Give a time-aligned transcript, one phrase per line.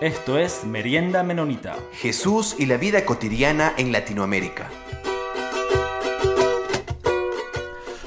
[0.00, 1.76] Esto es Merienda Menonita.
[1.92, 4.70] Jesús y la vida cotidiana en Latinoamérica.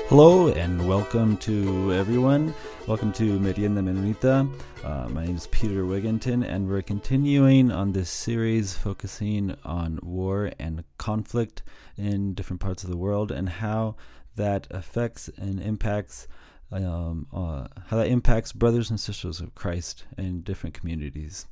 [0.09, 2.51] Hello and welcome to everyone.
[2.87, 4.49] Welcome to Merienda Menonita.
[4.83, 10.51] Uh, my name is Peter Wigginton, and we're continuing on this series focusing on war
[10.57, 11.61] and conflict
[11.95, 13.95] in different parts of the world and how
[14.35, 16.27] that affects and impacts
[16.71, 21.45] um, uh, how that impacts brothers and sisters of Christ in different communities.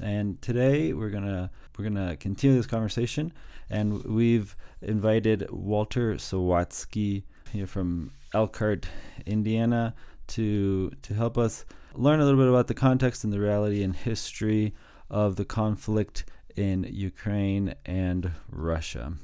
[0.00, 3.32] And today we're gonna we're gonna continue this conversation,
[3.68, 8.86] and we've invited Walter Sawatsky here from Elkhart,
[9.26, 9.94] Indiana,
[10.28, 13.96] to to help us learn a little bit about the context and the reality and
[13.96, 14.74] history
[15.10, 16.24] of the conflict
[16.54, 19.14] in Ukraine and Russia,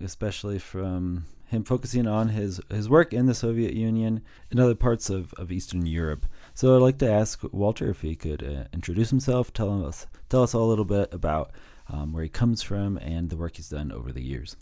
[0.00, 5.10] especially from him focusing on his, his work in the Soviet Union and other parts
[5.10, 6.26] of, of Eastern Europe.
[6.54, 10.42] So I'd like to ask Walter if he could uh, introduce himself, tell us tell
[10.42, 11.52] us all a little bit about
[11.88, 14.56] um, where he comes from and the work he's done over the years.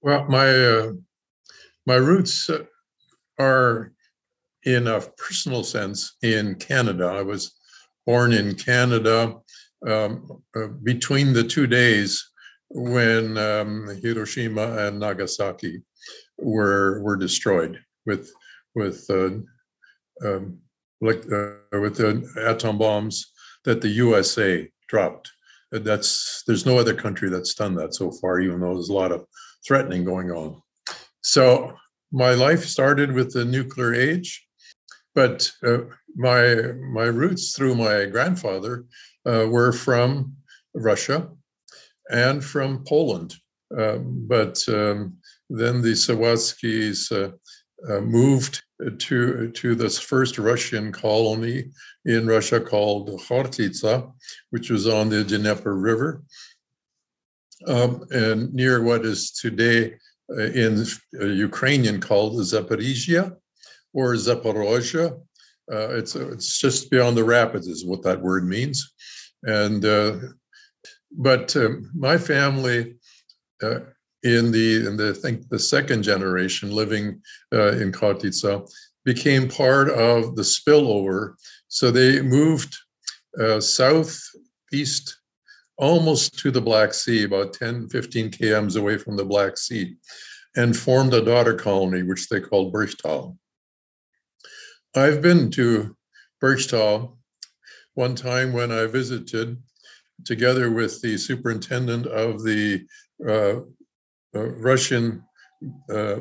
[0.00, 0.92] Well, my uh,
[1.86, 2.64] my roots uh,
[3.38, 3.92] are
[4.64, 7.06] in a personal sense in Canada.
[7.06, 7.54] I was
[8.06, 9.36] born in Canada
[9.86, 12.24] um, uh, between the two days
[12.70, 15.82] when um, Hiroshima and Nagasaki
[16.38, 18.30] were were destroyed with
[18.74, 19.30] with uh,
[20.24, 20.58] um,
[21.00, 23.32] like uh, with the atom bombs
[23.64, 25.30] that the USA dropped.
[25.72, 29.12] That's there's no other country that's done that so far, even though there's a lot
[29.12, 29.26] of
[29.66, 30.62] threatening going on.
[31.22, 31.74] So
[32.12, 34.46] my life started with the nuclear age,
[35.14, 35.78] but uh,
[36.14, 36.54] my
[36.92, 38.84] my roots through my grandfather
[39.26, 40.36] uh, were from
[40.74, 41.28] Russia
[42.10, 43.34] and from Poland.
[43.76, 45.16] Um, but um,
[45.50, 47.32] then the Sawatskis uh,
[47.92, 48.62] uh, moved
[48.98, 51.70] to to this first Russian colony
[52.04, 54.12] in Russia called Khortytsa,
[54.50, 56.22] which was on the Dnieper River,
[57.66, 59.94] um, and near what is today
[60.30, 60.84] uh, in
[61.20, 63.36] uh, Ukrainian called Zaporizhia
[63.94, 65.18] or Zaporozhia.
[65.72, 68.92] Uh, it's it's just beyond the rapids, is what that word means,
[69.44, 70.16] and uh,
[71.12, 72.96] but um, my family
[73.62, 73.80] uh,
[74.26, 77.22] in the in the I think the second generation living
[77.52, 78.68] uh, in Khortytsa
[79.04, 81.34] became part of the spillover.
[81.68, 82.76] So they moved
[83.40, 85.16] uh, southeast
[85.78, 89.94] almost to the Black Sea, about 10, 15 kms away from the Black Sea,
[90.56, 93.36] and formed a daughter colony, which they called Bergthal.
[94.96, 95.94] I've been to
[96.42, 97.16] Bergthal
[97.94, 99.56] one time when I visited
[100.24, 102.86] together with the superintendent of the
[103.28, 103.60] uh,
[104.38, 105.24] Russian,
[105.90, 106.20] uh,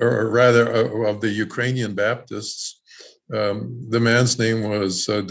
[0.00, 2.80] or rather uh, of the Ukrainian Baptists.
[3.32, 5.22] Um, the man's name was uh.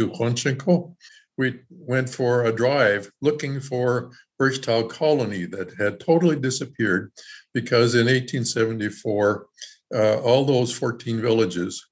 [1.38, 7.12] We went for a drive looking for Bergthal colony that had totally disappeared
[7.54, 9.48] because in 1874,
[9.94, 11.86] uh, all those 14 villages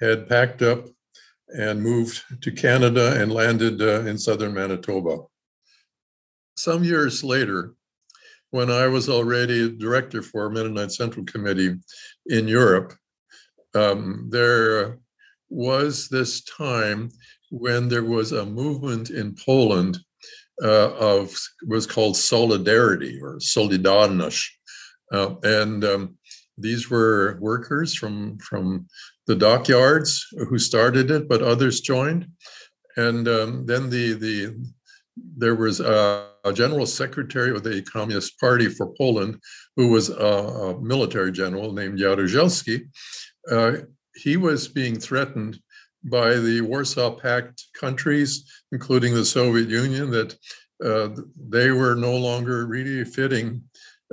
[0.00, 0.86] had packed up
[1.48, 5.18] and moved to Canada and landed uh, in southern Manitoba
[6.58, 7.74] some years later,
[8.50, 11.76] when I was already director for Mennonite Central Committee
[12.26, 12.94] in Europe,
[13.74, 14.98] um, there
[15.50, 17.10] was this time
[17.50, 19.98] when there was a movement in Poland
[20.62, 21.34] uh, of
[21.66, 24.44] was called Solidarity or Solidarność,
[25.12, 26.18] uh, and um,
[26.56, 28.86] these were workers from from
[29.26, 32.26] the dockyards who started it, but others joined,
[32.96, 34.56] and um, then the the
[35.36, 39.40] there was a, a, general secretary of the Communist Party for Poland,
[39.76, 42.88] who was a, a military general named Jaruzelski.
[43.50, 43.72] Uh,
[44.14, 45.60] he was being threatened
[46.04, 50.36] by the Warsaw Pact countries, including the Soviet Union, that
[50.84, 51.08] uh,
[51.48, 53.62] they were no longer really fitting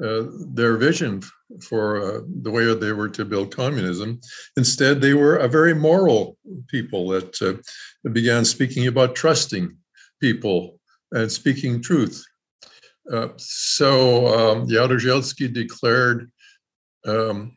[0.04, 1.22] uh, their vision
[1.62, 4.20] for uh, the way they were to build communism.
[4.58, 6.38] Instead, they were a very moral
[6.68, 9.76] people that uh, began speaking about trusting
[10.20, 10.80] people
[11.12, 12.26] and speaking truth.
[13.12, 14.68] Uh, so um,
[15.48, 16.32] declared
[17.06, 17.56] um,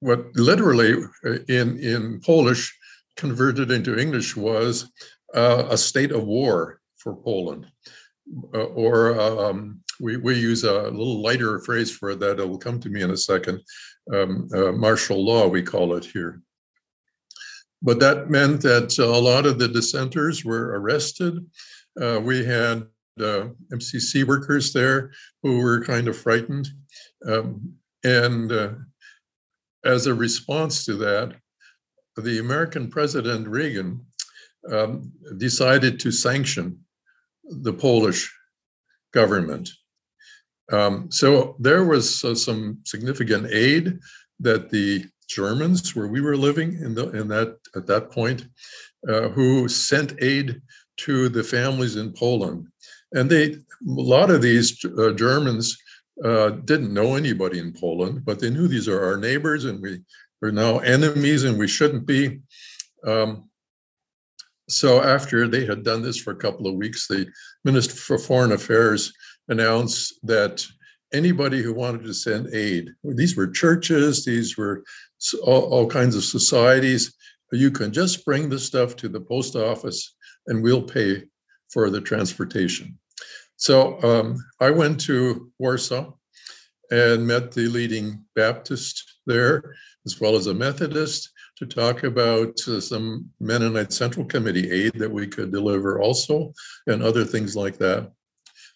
[0.00, 0.94] what literally
[1.26, 2.76] uh, in, in Polish
[3.16, 4.90] converted into English was
[5.34, 7.66] uh, a state of war for Poland.
[8.54, 12.80] Uh, or um, we, we use a little lighter phrase for that, it will come
[12.80, 13.60] to me in a second.
[14.12, 16.40] Um, uh, martial law, we call it here.
[17.82, 21.38] But that meant that a lot of the dissenters were arrested.
[22.00, 22.86] Uh, we had
[23.20, 25.12] uh, MCC workers there
[25.42, 26.68] who were kind of frightened.
[27.26, 28.70] Um, and uh,
[29.84, 31.36] as a response to that,
[32.16, 34.04] the American President Reagan
[34.70, 36.78] um, decided to sanction
[37.44, 38.32] the Polish
[39.12, 39.70] government.
[40.72, 43.98] Um, so there was uh, some significant aid
[44.40, 48.46] that the Germans, where we were living in, the, in that at that point,
[49.08, 50.60] uh, who sent aid
[50.98, 52.66] to the families in Poland,
[53.14, 55.76] and they a lot of these uh, Germans
[56.22, 60.00] uh, didn't know anybody in Poland, but they knew these are our neighbors, and we
[60.42, 62.40] are now enemies, and we shouldn't be.
[63.04, 63.48] Um,
[64.68, 67.26] so after they had done this for a couple of weeks, the
[67.64, 69.12] Minister for Foreign Affairs
[69.48, 70.64] announced that
[71.12, 74.82] anybody who wanted to send aid, these were churches, these were
[75.42, 77.14] all, all kinds of societies,
[77.52, 80.14] you can just bring the stuff to the post office
[80.46, 81.24] and we'll pay
[81.72, 82.98] for the transportation.
[83.64, 86.12] So um, I went to Warsaw
[86.90, 89.74] and met the leading Baptist there,
[90.04, 95.10] as well as a Methodist, to talk about uh, some Mennonite Central Committee aid that
[95.10, 96.52] we could deliver also,
[96.88, 98.12] and other things like that.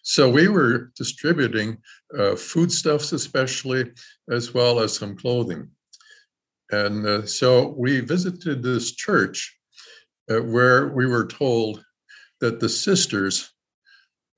[0.01, 1.77] So we were distributing
[2.17, 3.91] uh, foodstuffs, especially,
[4.31, 5.69] as well as some clothing.
[6.71, 9.55] And uh, so we visited this church
[10.31, 11.85] uh, where we were told
[12.41, 13.51] that the sisters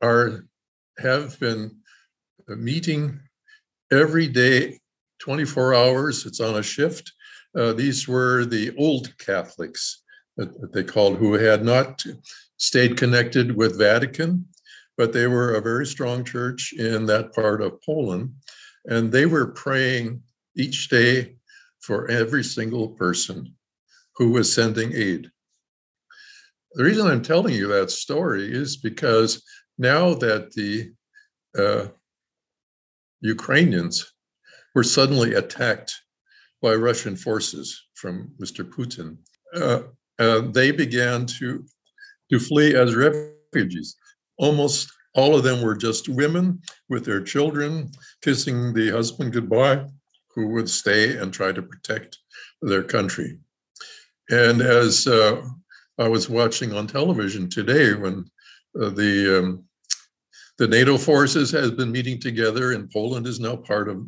[0.01, 0.45] are
[0.98, 1.77] have been
[2.48, 3.19] meeting
[3.92, 4.80] every day
[5.19, 7.12] 24 hours it's on a shift.
[7.57, 10.03] Uh, these were the old catholics
[10.38, 12.03] that they called who had not
[12.57, 14.45] stayed connected with vatican
[14.98, 18.33] but they were a very strong church in that part of poland
[18.86, 20.21] and they were praying
[20.56, 21.36] each day
[21.80, 23.56] for every single person
[24.15, 25.31] who was sending aid.
[26.74, 29.44] The reason i'm telling you that story is because
[29.81, 30.94] now that the
[31.57, 31.88] uh,
[33.22, 34.13] Ukrainians
[34.75, 35.92] were suddenly attacked
[36.62, 38.63] by Russian forces from Mr.
[38.63, 39.18] Putin,
[39.56, 39.81] uh,
[40.19, 41.66] uh, they began to,
[42.30, 43.95] to flee as refugees.
[44.38, 47.89] Almost all of them were just women with their children
[48.24, 49.88] kissing the husband goodbye,
[50.36, 52.19] who would stay and try to protect
[52.62, 53.39] their country.
[54.30, 55.42] And as uh,
[55.98, 58.25] I was watching on television today, when
[58.80, 59.66] uh, the um,
[60.61, 64.05] the NATO forces has been meeting together, and Poland is now part of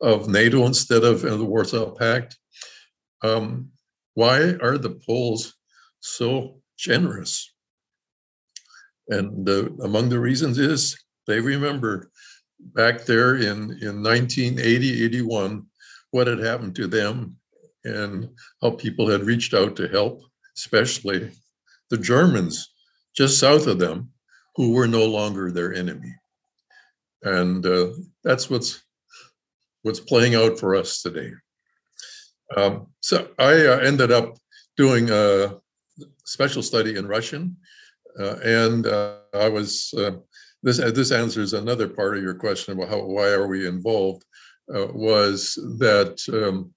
[0.00, 2.36] of NATO instead of the Warsaw Pact.
[3.22, 3.68] Um,
[4.14, 5.54] why are the Poles
[6.00, 7.54] so generous?
[9.06, 12.10] And among the reasons is they remember
[12.58, 15.66] back there in, in 1980, 81,
[16.10, 17.36] what had happened to them
[17.84, 18.28] and
[18.60, 20.20] how people had reached out to help,
[20.56, 21.30] especially
[21.90, 22.70] the Germans
[23.14, 24.10] just south of them
[24.56, 26.14] who were no longer their enemy.
[27.22, 27.88] And uh,
[28.22, 28.82] that's what's
[29.82, 31.32] what's playing out for us today.
[32.56, 34.36] Um, so I uh, ended up
[34.76, 35.56] doing a
[36.24, 37.56] special study in Russian,
[38.18, 40.12] uh, and uh, I was uh,
[40.62, 44.24] this this answers another part of your question about how why are we involved
[44.74, 46.72] uh, was that um,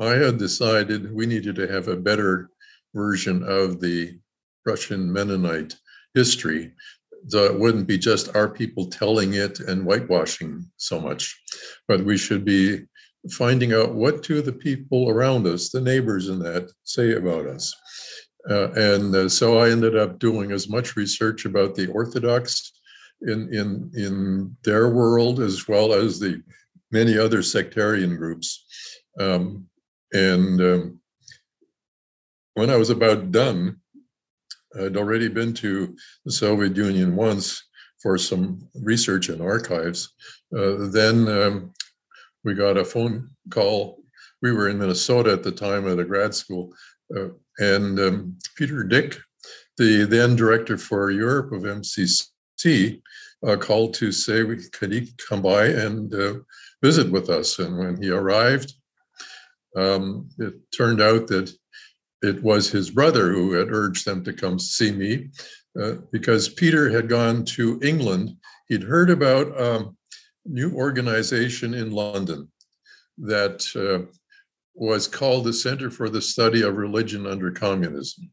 [0.00, 2.50] I had decided we needed to have a better
[2.94, 4.18] version of the
[4.64, 5.76] Russian Mennonite
[6.14, 6.72] history
[7.26, 11.38] so it wouldn't be just our people telling it and whitewashing so much,
[11.86, 12.86] but we should be
[13.32, 17.74] finding out what do the people around us, the neighbors in that, say about us.
[18.48, 22.72] Uh, and uh, so I ended up doing as much research about the Orthodox
[23.22, 26.40] in in in their world as well as the
[26.92, 28.64] many other sectarian groups.
[29.18, 29.66] Um,
[30.12, 31.00] and um,
[32.54, 33.80] when I was about done,
[34.80, 35.94] I'd already been to
[36.24, 37.64] the Soviet Union once
[38.00, 40.14] for some research and archives.
[40.56, 41.72] Uh, then um,
[42.44, 44.02] we got a phone call.
[44.40, 46.72] We were in Minnesota at the time at a grad school,
[47.16, 49.18] uh, and um, Peter Dyck,
[49.76, 53.02] the then director for Europe of MCC,
[53.46, 56.34] uh, called to say we, could he come by and uh,
[56.82, 57.58] visit with us.
[57.58, 58.74] And when he arrived,
[59.76, 61.52] um, it turned out that
[62.22, 65.28] it was his brother who had urged them to come see me
[65.80, 68.36] uh, because Peter had gone to England.
[68.68, 69.88] He'd heard about a
[70.44, 72.50] new organization in London
[73.18, 74.10] that uh,
[74.74, 78.30] was called the Center for the Study of Religion under Communism.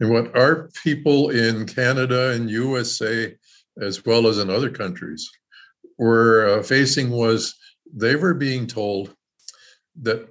[0.00, 3.34] And what our people in Canada and USA,
[3.80, 5.28] as well as in other countries,
[5.98, 7.54] were uh, facing was
[7.94, 9.14] they were being told
[10.02, 10.28] that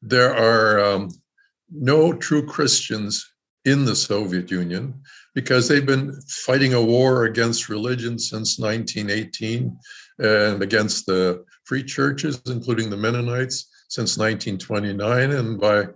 [0.00, 1.10] there are um,
[1.74, 3.32] no true Christians
[3.64, 5.00] in the Soviet Union
[5.34, 9.76] because they've been fighting a war against religion since 1918
[10.18, 15.30] and against the free churches, including the Mennonites, since 1929.
[15.30, 15.86] And by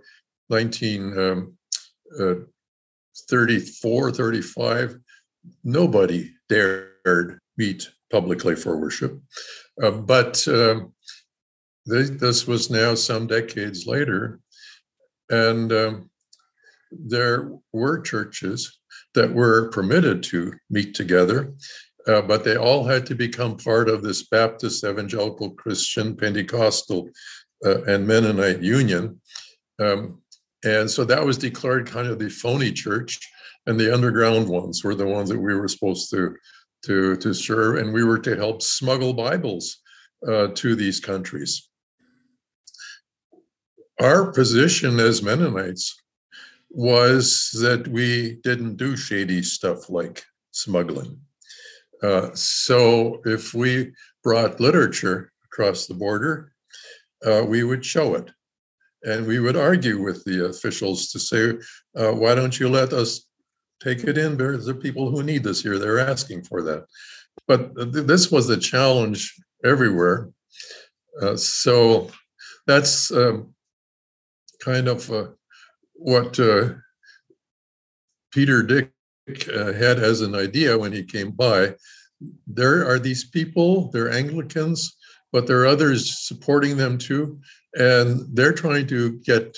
[0.47, 2.51] 1960,
[3.29, 4.99] 34, 35,
[5.63, 9.19] nobody dared meet publicly for worship.
[9.81, 10.81] Uh, but uh,
[11.85, 14.39] this was now some decades later,
[15.29, 16.09] and um,
[16.91, 18.79] there were churches
[19.13, 21.53] that were permitted to meet together,
[22.07, 27.09] uh, but they all had to become part of this Baptist, Evangelical, Christian, Pentecostal,
[27.65, 29.19] uh, and Mennonite union.
[29.79, 30.21] Um,
[30.63, 33.19] and so that was declared kind of the phony church,
[33.65, 36.35] and the underground ones were the ones that we were supposed to
[36.85, 39.77] to to serve, and we were to help smuggle Bibles
[40.27, 41.69] uh, to these countries.
[44.01, 46.01] Our position as Mennonites
[46.69, 51.19] was that we didn't do shady stuff like smuggling.
[52.03, 53.91] Uh, so if we
[54.23, 56.51] brought literature across the border,
[57.25, 58.29] uh, we would show it.
[59.03, 61.53] And we would argue with the officials to say,
[61.95, 63.27] uh, why don't you let us
[63.81, 64.37] take it in?
[64.37, 65.79] There's people who need this here.
[65.79, 66.85] They're asking for that.
[67.47, 70.29] But th- this was a challenge everywhere.
[71.21, 72.09] Uh, so
[72.67, 73.53] that's um,
[74.59, 75.27] kind of uh,
[75.93, 76.69] what uh,
[78.31, 78.91] Peter Dyck
[79.53, 81.75] uh, had as an idea when he came by.
[82.47, 84.95] There are these people, they're Anglicans,
[85.31, 87.39] but there are others supporting them too.
[87.75, 89.57] And they're trying to get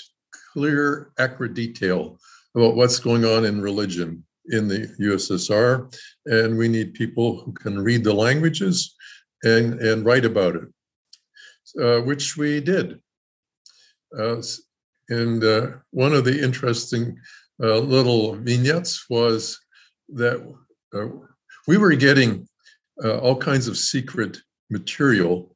[0.52, 2.18] clear, accurate detail
[2.54, 5.94] about what's going on in religion in the USSR.
[6.26, 8.94] And we need people who can read the languages
[9.44, 10.68] and, and write about it,
[11.80, 13.00] uh, which we did.
[14.18, 14.42] Uh,
[15.10, 17.18] and uh, one of the interesting
[17.62, 19.58] uh, little vignettes was
[20.08, 20.40] that
[20.94, 21.06] uh,
[21.66, 22.48] we were getting
[23.04, 24.38] uh, all kinds of secret
[24.70, 25.54] material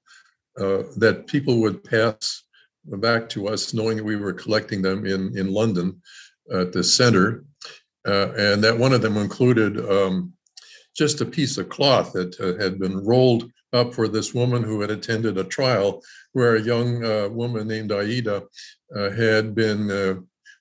[0.61, 2.45] uh, that people would pass
[2.85, 6.01] back to us, knowing that we were collecting them in, in London
[6.53, 7.45] at the center.
[8.07, 10.33] Uh, and that one of them included um,
[10.95, 14.91] just a piece of cloth that had been rolled up for this woman who had
[14.91, 16.03] attended a trial
[16.33, 18.45] where a young uh, woman named Aida
[18.97, 20.15] uh, had been uh,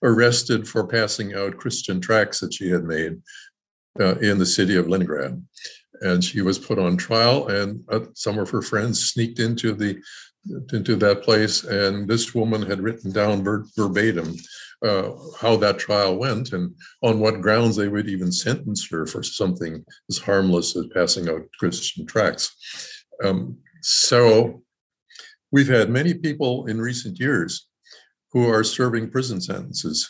[0.03, 3.21] arrested for passing out Christian tracts that she had made
[3.99, 5.41] uh, in the city of Leningrad.
[6.01, 10.01] And she was put on trial, and uh, some of her friends sneaked into the
[10.73, 14.35] into that place, and this woman had written down ver- verbatim
[14.83, 19.23] uh, how that trial went and on what grounds they would even sentence her for
[19.23, 23.02] something as harmless as passing out Christian tracts.
[23.23, 24.63] Um, so
[25.51, 27.67] we've had many people in recent years
[28.31, 30.09] who are serving prison sentences.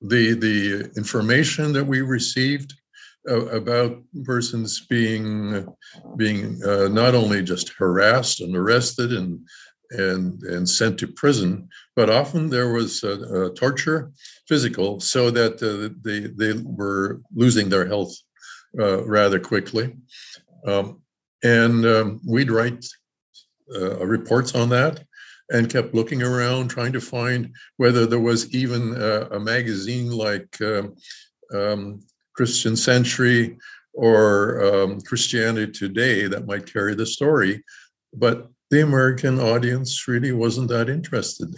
[0.00, 2.74] The, the information that we received
[3.28, 5.66] uh, about persons being
[6.16, 9.40] being uh, not only just harassed and arrested and
[9.90, 13.00] and and sent to prison, but often there was
[13.56, 14.12] torture,
[14.46, 18.14] physical, so that uh, they they were losing their health
[18.78, 19.96] uh, rather quickly.
[20.66, 21.02] Um,
[21.42, 22.84] and um, we'd write
[23.74, 25.04] uh, reports on that
[25.50, 30.56] and kept looking around trying to find whether there was even a, a magazine like
[30.60, 30.94] um,
[31.54, 32.00] um,
[32.34, 33.58] Christian Century
[33.94, 37.62] or um, Christianity Today that might carry the story.
[38.14, 41.54] But the American audience really wasn't that interested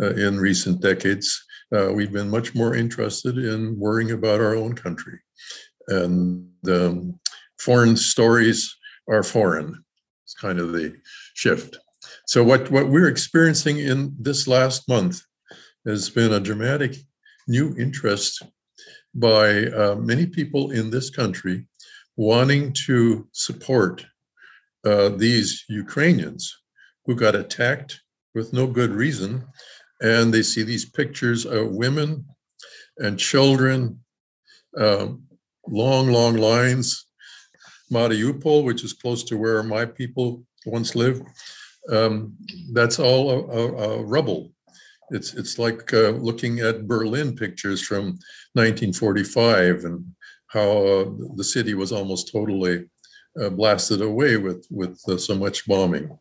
[0.00, 1.44] uh, in recent decades.
[1.74, 5.18] Uh, we've been much more interested in worrying about our own country.
[5.88, 7.20] And um,
[7.58, 8.74] foreign stories
[9.08, 9.84] are foreign.
[10.24, 10.96] It's kind of the
[11.34, 11.78] shift.
[12.26, 15.22] So what, what we're experiencing in this last month
[15.86, 16.96] has been a dramatic
[17.46, 18.42] new interest
[19.14, 21.66] by uh, many people in this country
[22.16, 24.04] wanting to support
[24.84, 26.54] uh, these Ukrainians
[27.06, 28.00] who got attacked
[28.34, 29.44] with no good reason.
[30.00, 32.26] And they see these pictures of women
[32.98, 34.00] and children,
[34.76, 35.24] um,
[35.66, 37.07] long, long lines
[37.92, 41.22] Mariupol, which is close to where my people once lived,
[41.90, 42.34] um,
[42.72, 44.52] that's all a, a, a, rubble.
[45.10, 48.18] It's it's like uh, looking at Berlin pictures from
[48.52, 50.04] 1945 and
[50.48, 52.86] how uh, the city was almost totally
[53.40, 56.18] uh, blasted away with with uh, so much bombing.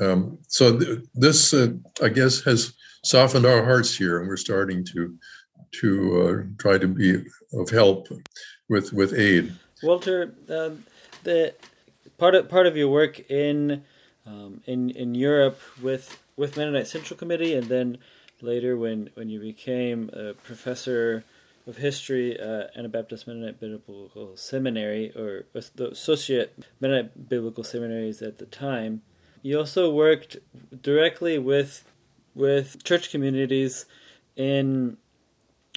[0.00, 1.72] Um, so th- this, uh,
[2.02, 2.74] I guess, has
[3.04, 5.16] softened our hearts here, and we're starting to
[5.80, 7.24] to uh, try to be
[7.54, 8.08] of help
[8.68, 9.54] with with aid.
[9.82, 10.84] Walter, um,
[11.24, 11.54] the
[12.18, 13.84] part of part of your work in
[14.26, 17.98] um, in in Europe with with Mennonite Central Committee, and then
[18.40, 21.24] later when when you became a professor
[21.66, 25.44] of history at Anabaptist Mennonite Biblical Seminary, or
[25.76, 29.02] the associate Mennonite Biblical Seminaries at the time.
[29.42, 30.38] You also worked
[30.82, 31.84] directly with
[32.34, 33.86] with church communities
[34.36, 34.96] in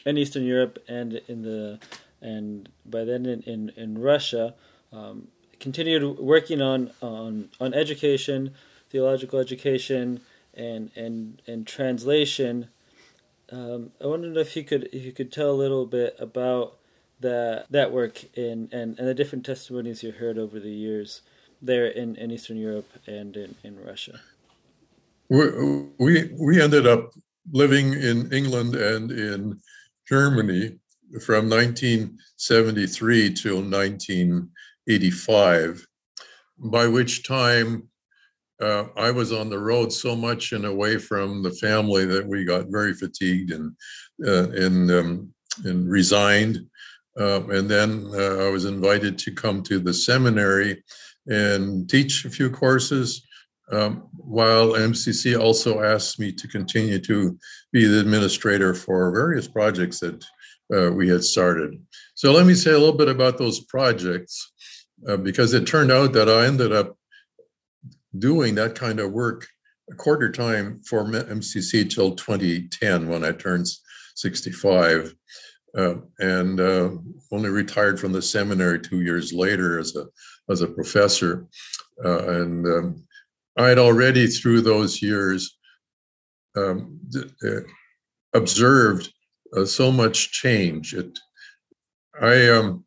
[0.06, 1.80] in Eastern Europe and in the
[2.22, 4.56] and by then in in, in Russia.
[4.92, 5.28] Um,
[5.60, 8.54] continued working on on on education,
[8.90, 10.22] theological education,
[10.54, 12.68] and and and translation.
[13.52, 16.78] Um, I wondered if you could if you could tell a little bit about
[17.22, 21.22] that that work in and, and the different testimonies you heard over the years
[21.62, 24.20] there in, in Eastern Europe and in, in Russia.
[25.30, 25.50] We,
[26.00, 27.14] we we ended up
[27.52, 29.60] living in England and in
[30.08, 30.78] Germany
[31.24, 33.62] from 1973 till
[34.88, 35.86] 1985,
[36.58, 37.88] by which time
[38.62, 42.46] uh, I was on the road so much and away from the family that we
[42.46, 43.76] got very fatigued and
[44.26, 45.34] uh, and um,
[45.66, 46.60] and resigned.
[47.20, 50.84] Uh, and then uh, I was invited to come to the seminary
[51.28, 53.26] and teach a few courses.
[53.72, 57.38] Um, while MCC also asked me to continue to
[57.72, 60.26] be the administrator for various projects that
[60.74, 61.82] uh, we had started.
[62.16, 64.51] So let me say a little bit about those projects,
[65.08, 66.98] uh, because it turned out that I ended up
[68.18, 69.48] doing that kind of work
[69.90, 73.68] a quarter time for MCC till 2010 when I turned
[74.16, 75.16] 65.
[75.78, 76.90] Uh, and uh,
[77.32, 80.06] only retired from the seminary two years later as a
[80.50, 81.48] as a professor.
[82.04, 83.04] Uh, and um,
[83.58, 85.58] I had already through those years
[86.58, 87.62] um, uh,
[88.34, 89.14] observed
[89.56, 90.94] uh, so much change.
[90.94, 91.18] It,
[92.22, 92.84] I um,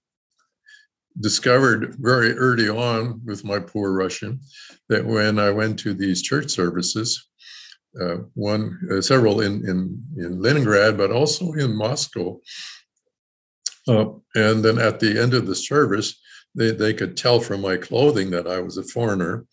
[1.20, 4.40] discovered very early on with my poor Russian
[4.88, 7.28] that when I went to these church services,
[8.00, 12.40] uh, one, uh, several in, in, in Leningrad, but also in Moscow.
[13.86, 16.20] Uh, and then at the end of the service,
[16.54, 19.46] they, they could tell from my clothing that I was a foreigner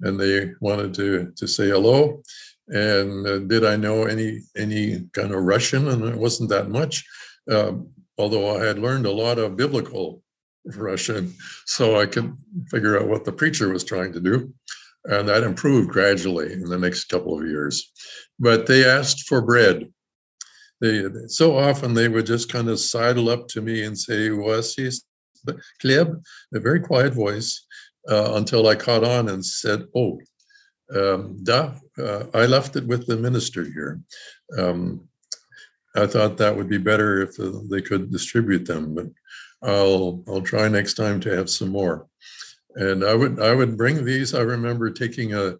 [0.00, 2.22] and they wanted to, to say hello.
[2.68, 5.88] And uh, did I know any any kind of Russian?
[5.88, 7.04] And it wasn't that much,
[7.50, 10.20] um, although I had learned a lot of biblical
[10.74, 12.36] Russian, so I could
[12.70, 14.52] figure out what the preacher was trying to do.
[15.04, 17.92] And that improved gradually in the next couple of years.
[18.40, 19.92] But they asked for bread.
[20.80, 24.76] They so often they would just kind of sidle up to me and say, "Was
[24.78, 25.04] is
[25.82, 26.22] Kleb?"
[26.54, 27.64] A very quiet voice
[28.10, 30.20] uh, until I caught on and said, "Oh,
[30.94, 34.00] um, da, uh, I left it with the minister here."
[34.58, 35.08] Um,
[35.94, 37.36] I thought that would be better if
[37.70, 39.06] they could distribute them, but
[39.62, 42.06] I'll I'll try next time to have some more.
[42.74, 44.34] And I would I would bring these.
[44.34, 45.54] I remember taking a,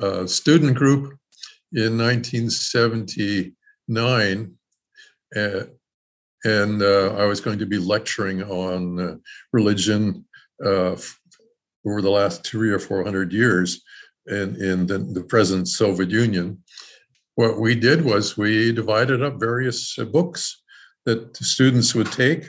[0.00, 1.14] a student group
[1.72, 4.54] in 1979,
[5.36, 5.62] uh,
[6.44, 9.16] and uh, I was going to be lecturing on uh,
[9.52, 10.24] religion
[10.64, 10.96] uh,
[11.86, 13.82] over the last three or four hundred years
[14.26, 16.62] in in the, the present Soviet Union.
[17.36, 20.62] What we did was we divided up various books
[21.04, 22.48] that students would take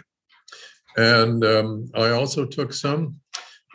[0.97, 3.19] and um, I also took some.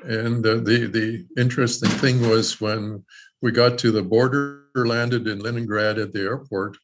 [0.05, 3.05] And the the interesting thing was when
[3.41, 6.77] we got to the border, landed in Leningrad at the airport,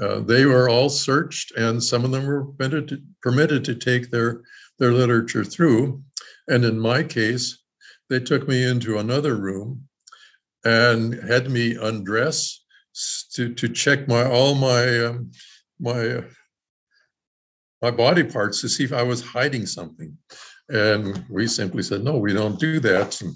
[0.00, 4.10] uh, they were all searched, and some of them were permitted to, permitted to take
[4.10, 4.42] their
[4.78, 6.02] their literature through.
[6.48, 7.58] And in my case,
[8.08, 9.88] they took me into another room
[10.64, 12.64] and had me undress
[13.34, 15.30] to to check my all my um,
[15.78, 16.24] my
[17.82, 20.16] my body parts to see if I was hiding something.
[20.68, 23.20] And we simply said, no, we don't do that.
[23.20, 23.34] And,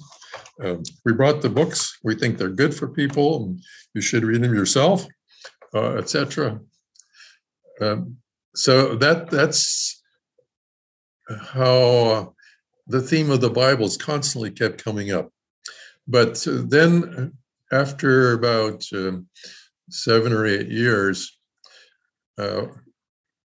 [0.62, 1.98] um, we brought the books.
[2.02, 3.61] We think they're good for people, and
[3.94, 5.07] you should read them yourself,
[5.74, 6.61] uh, etc.
[7.81, 8.16] Um,
[8.55, 10.02] so that that's
[11.40, 12.26] how uh,
[12.87, 15.31] the theme of the Bible is constantly kept coming up.
[16.07, 17.33] But uh, then,
[17.72, 19.28] after about um,
[19.90, 21.38] seven or eight years,
[22.38, 22.66] uh,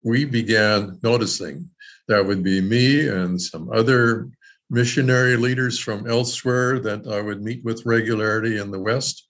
[0.04, 1.70] we began noticing
[2.08, 4.30] that would be me and some other
[4.70, 9.28] missionary leaders from elsewhere that I would meet with regularity in the West,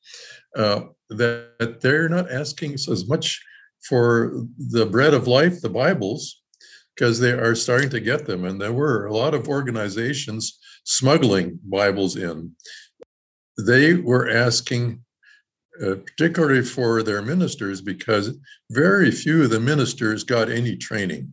[0.55, 3.41] uh, that they're not asking as much
[3.87, 6.41] for the bread of life, the Bibles,
[6.95, 8.45] because they are starting to get them.
[8.45, 12.55] And there were a lot of organizations smuggling Bibles in.
[13.57, 15.03] They were asking
[15.83, 18.37] uh, particularly for their ministers, because
[18.71, 21.31] very few of the ministers got any training.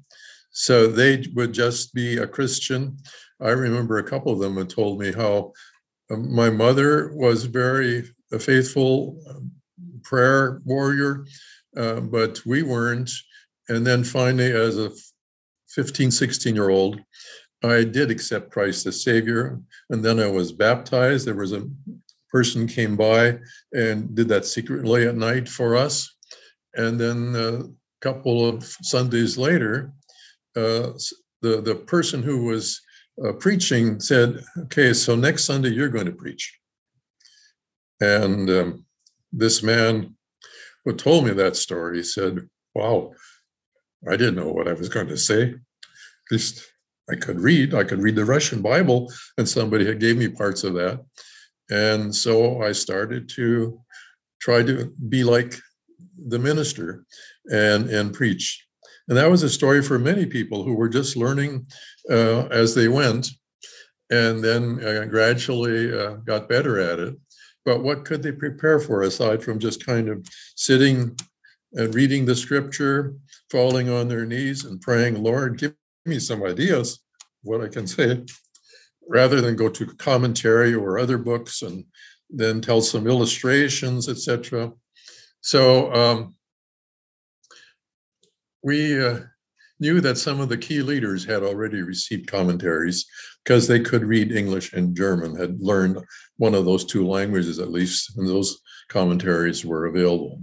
[0.51, 2.97] So they would just be a Christian.
[3.41, 5.53] I remember a couple of them had told me how
[6.11, 9.51] um, my mother was very a faithful um,
[10.03, 11.27] prayer warrior,
[11.77, 13.11] uh, but we weren't.
[13.69, 14.93] And then finally, as a
[15.69, 17.01] 15, 16 year old,
[17.63, 19.61] I did accept Christ as Savior.
[19.91, 21.27] And then I was baptized.
[21.27, 21.69] There was a
[22.31, 23.39] person came by
[23.73, 26.15] and did that secretly at night for us.
[26.75, 27.63] And then a
[28.01, 29.93] couple of Sundays later,
[30.57, 30.93] uh,
[31.43, 32.81] the, the person who was
[33.25, 36.59] uh, preaching said, Okay, so next Sunday you're going to preach.
[38.01, 38.85] And um,
[39.33, 40.17] this man
[40.85, 43.13] who told me that story said, Wow,
[44.09, 45.43] I didn't know what I was going to say.
[45.51, 46.67] At least
[47.11, 47.75] I could read.
[47.75, 51.05] I could read the Russian Bible, and somebody had gave me parts of that.
[51.71, 53.81] And so I started to
[54.41, 55.55] try to be like
[56.29, 57.05] the minister
[57.51, 58.65] and and preach.
[59.09, 61.67] And that was a story for many people who were just learning
[62.11, 63.29] uh, as they went,
[64.11, 67.15] and then uh, gradually uh, got better at it.
[67.65, 70.27] But what could they prepare for aside from just kind of
[70.57, 71.17] sitting
[71.73, 73.15] and reading the scripture,
[73.51, 75.75] falling on their knees and praying, Lord, give
[76.05, 77.01] me some ideas
[77.43, 78.25] what I can say,
[79.09, 81.85] rather than go to commentary or other books and
[82.31, 84.73] then tell some illustrations, etc.
[85.41, 86.35] So um,
[88.63, 89.21] we uh,
[89.79, 93.07] knew that some of the key leaders had already received commentaries
[93.45, 95.99] because they could read English and German, had learned
[96.37, 100.43] one of those two languages at least, and those commentaries were available.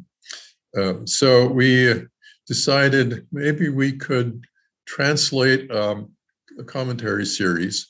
[0.77, 2.01] Uh, so we
[2.47, 4.43] decided maybe we could
[4.85, 6.11] translate um,
[6.59, 7.89] a commentary series,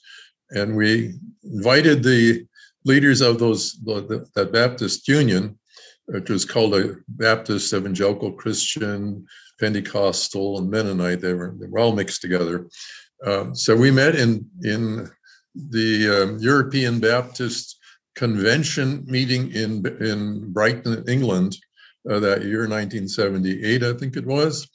[0.54, 2.46] and we invited the
[2.86, 5.58] leaders of those the, that Baptist Union,
[6.06, 9.26] which was called a Baptist Evangelical Christian
[9.60, 11.22] Pentecostal and Mennonite.
[11.22, 12.68] They were, they were all mixed together.
[13.26, 15.10] Uh, so we met in in
[15.56, 17.80] the um, European Baptist
[18.16, 21.56] Convention meeting in in Brighton, England,
[22.10, 24.68] uh, that year, 1978, I think it was,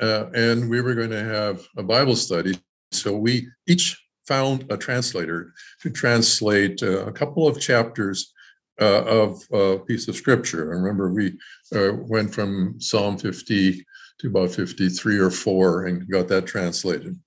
[0.00, 2.58] uh, and we were going to have a Bible study.
[2.90, 8.32] So we each found a translator to translate uh, a couple of chapters
[8.80, 10.72] uh, of a piece of scripture.
[10.72, 11.38] I remember we
[11.74, 13.84] uh, went from Psalm 50
[14.20, 17.18] to about 53 or 4 and got that translated.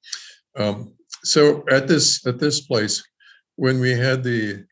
[0.58, 3.04] Um, so at this at this place,
[3.56, 4.66] when we had the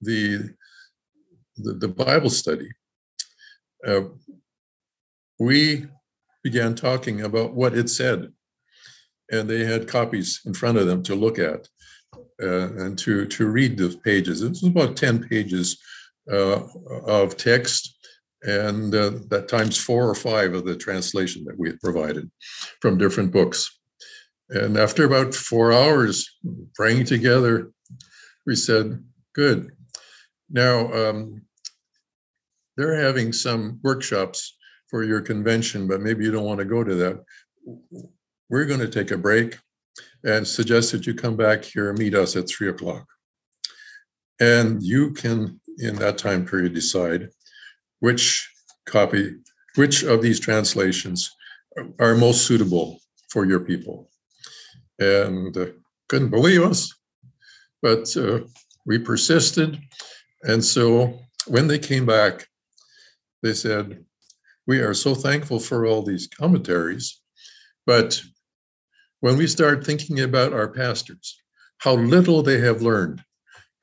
[0.00, 0.54] the
[1.56, 2.68] the, the Bible study,
[3.86, 4.02] uh,
[5.38, 5.86] we
[6.42, 8.32] began talking about what it said,
[9.30, 11.68] and they had copies in front of them to look at
[12.42, 14.42] uh, and to to read the pages.
[14.42, 15.78] It was about ten pages
[16.30, 16.62] uh,
[17.06, 17.98] of text,
[18.42, 22.30] and uh, that times four or five of the translation that we had provided
[22.80, 23.78] from different books.
[24.50, 26.38] And after about four hours
[26.74, 27.70] praying together,
[28.46, 29.02] we said,
[29.34, 29.70] "Good.
[30.50, 31.42] Now um,
[32.76, 34.56] they're having some workshops
[34.88, 37.24] for your convention, but maybe you don't want to go to that.
[38.50, 39.58] We're going to take a break
[40.24, 43.06] and suggest that you come back here and meet us at three o'clock.
[44.40, 47.28] And you can, in that time period, decide
[48.00, 48.48] which
[48.86, 49.36] copy,
[49.74, 51.30] which of these translations
[51.98, 54.08] are most suitable for your people.
[54.98, 55.66] And uh,
[56.08, 56.92] couldn't believe us,
[57.82, 58.40] but uh,
[58.86, 59.78] we persisted.
[60.42, 62.46] And so when they came back,
[63.42, 64.04] they said,
[64.66, 67.20] We are so thankful for all these commentaries,
[67.86, 68.20] but
[69.20, 71.40] when we start thinking about our pastors,
[71.78, 73.22] how little they have learned,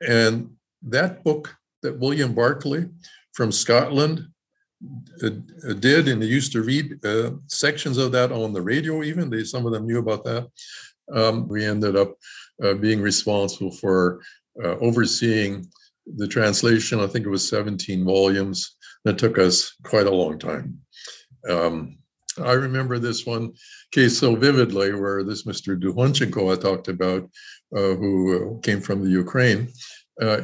[0.06, 0.50] and
[0.82, 2.86] that book that William Barclay
[3.32, 4.26] from Scotland
[5.22, 5.30] uh,
[5.68, 9.30] uh, did, and they used to read uh, sections of that on the radio, even
[9.30, 10.48] they some of them knew about that.
[11.12, 12.14] Um, we ended up
[12.62, 14.20] uh, being responsible for
[14.62, 15.66] uh, overseeing
[16.16, 17.00] the translation.
[17.00, 20.80] I think it was 17 volumes that took us quite a long time.
[21.48, 21.98] Um,
[22.38, 23.52] I remember this one
[23.92, 25.80] case so vividly where this Mr.
[25.80, 27.24] Dukhonchenko I talked about,
[27.74, 29.68] uh, who uh, came from the Ukraine,
[30.20, 30.42] uh,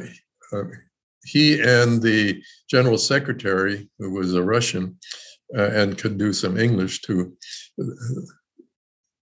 [0.51, 0.63] uh,
[1.23, 4.97] he and the general secretary, who was a Russian
[5.57, 7.37] uh, and could do some English too,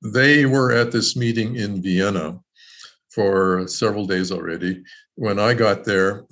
[0.01, 2.39] they were at this meeting in Vienna
[3.09, 4.83] for several days already.
[5.15, 6.25] When I got there,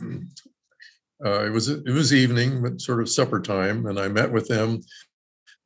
[1.25, 4.47] uh, it was it was evening, but sort of supper time, and I met with
[4.47, 4.81] them,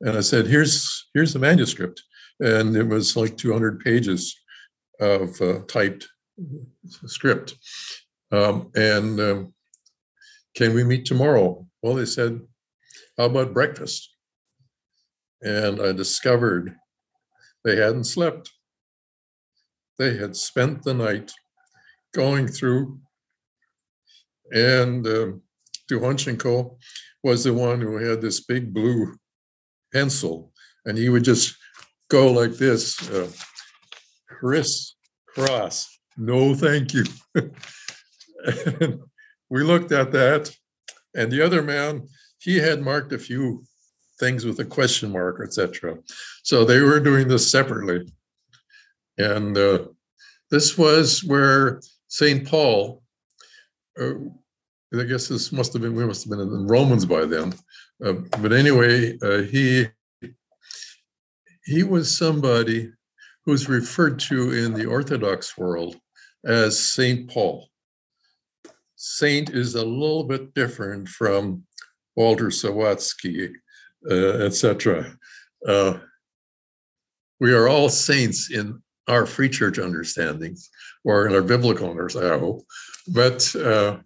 [0.00, 2.02] and I said, "Here's here's the manuscript,"
[2.40, 4.36] and it was like 200 pages
[5.00, 6.08] of uh, typed
[7.06, 7.54] script.
[8.30, 9.54] Um, and um,
[10.54, 11.66] can we meet tomorrow?
[11.82, 12.40] Well, they said,
[13.16, 14.14] "How about breakfast?"
[15.42, 16.74] And I discovered
[17.64, 18.50] they hadn't slept.
[19.98, 21.32] They had spent the night
[22.14, 23.00] going through
[24.52, 25.42] and um,
[27.22, 29.14] was the one who had this big blue
[29.92, 30.52] pencil,
[30.84, 31.56] and he would just
[32.08, 33.30] go like this, uh,
[34.28, 34.94] criss
[35.26, 37.04] cross, no thank you.
[39.50, 40.50] we looked at that,
[41.14, 42.06] and the other man,
[42.38, 43.64] he had marked a few
[44.18, 45.96] things with a question mark, etc.
[46.42, 48.10] So they were doing this separately.
[49.16, 49.86] And uh,
[50.50, 52.46] this was where St.
[52.46, 53.02] Paul,
[54.00, 54.14] uh,
[54.94, 57.54] I guess this must have been, we must have been in the Romans by then.
[58.04, 59.86] Uh, but anyway, uh, he
[61.64, 62.90] he was somebody
[63.44, 65.96] who's referred to in the Orthodox world
[66.46, 67.68] as Saint Paul.
[68.96, 71.64] Saint is a little bit different from
[72.16, 73.52] Walter Sawatsky,
[74.10, 75.14] uh, etc.
[75.66, 75.98] Uh,
[77.38, 80.70] we are all saints in our free church understandings
[81.04, 82.64] or in our biblical understandings, I hope.
[83.08, 83.98] But uh,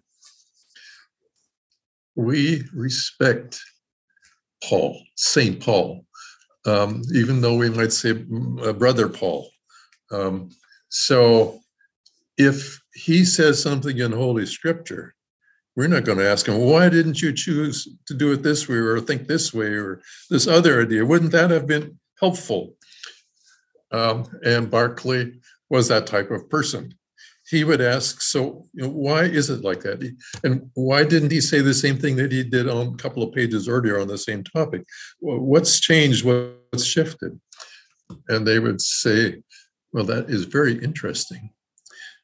[2.15, 3.59] we respect
[4.63, 6.05] Paul, Saint Paul,
[6.65, 9.49] um, even though we might say mm, brother Paul.
[10.11, 10.49] Um,
[10.89, 11.59] so
[12.37, 15.15] if he says something in Holy Scripture,
[15.75, 18.75] we're not going to ask him, why didn't you choose to do it this way
[18.75, 21.05] or think this way or this other idea?
[21.05, 22.75] Wouldn't that have been helpful?
[23.91, 25.33] Um, and Barclay
[25.69, 26.93] was that type of person.
[27.53, 30.01] He would ask, so you know, why is it like that?
[30.43, 33.31] And why didn't he say the same thing that he did on a couple of
[33.31, 34.83] pages earlier on the same topic?
[35.19, 36.25] What's changed?
[36.25, 37.39] What's shifted?
[38.27, 39.43] And they would say,
[39.91, 41.51] well, that is very interesting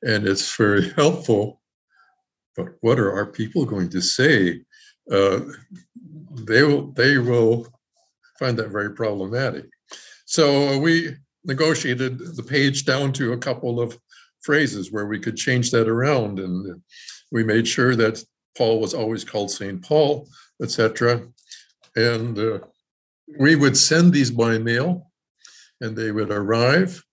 [0.01, 1.61] and it's very helpful.
[2.55, 4.61] But what are our people going to say?
[5.11, 5.41] Uh,
[6.47, 7.67] they will they will
[8.39, 9.65] find that very problematic.
[10.25, 11.15] So we
[11.45, 13.97] negotiated the page down to a couple of
[14.41, 16.81] phrases where we could change that around, and
[17.31, 18.23] we made sure that
[18.57, 20.27] Paul was always called Saint Paul,
[20.61, 21.27] etc.
[21.95, 22.59] And uh,
[23.39, 25.11] we would send these by mail,
[25.81, 27.03] and they would arrive,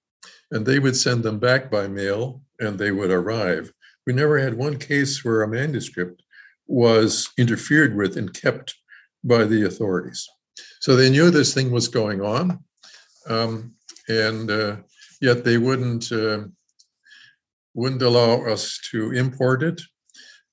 [0.51, 3.73] and they would send them back by mail, and they would arrive.
[4.07, 6.23] We never had one case where a manuscript
[6.67, 8.75] was interfered with and kept
[9.23, 10.29] by the authorities.
[10.81, 12.61] So they knew this thing was going on,
[13.29, 13.75] um,
[14.09, 14.77] and uh,
[15.21, 16.45] yet they wouldn't uh,
[17.77, 19.81] wouldn't allow us to import it.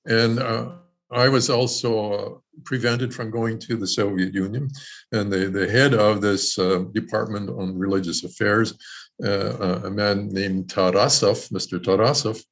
[0.06, 0.72] And uh,
[1.10, 4.68] I was also uh, prevented from going to the Soviet Union,
[5.12, 8.74] and the, the head of this uh, department on religious affairs
[9.22, 11.78] uh, a man named Tarasov, Mr.
[11.78, 12.42] Tarasov.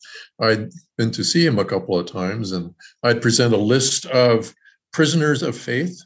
[0.40, 4.54] I'd been to see him a couple of times, and I'd present a list of
[4.92, 6.00] prisoners of faith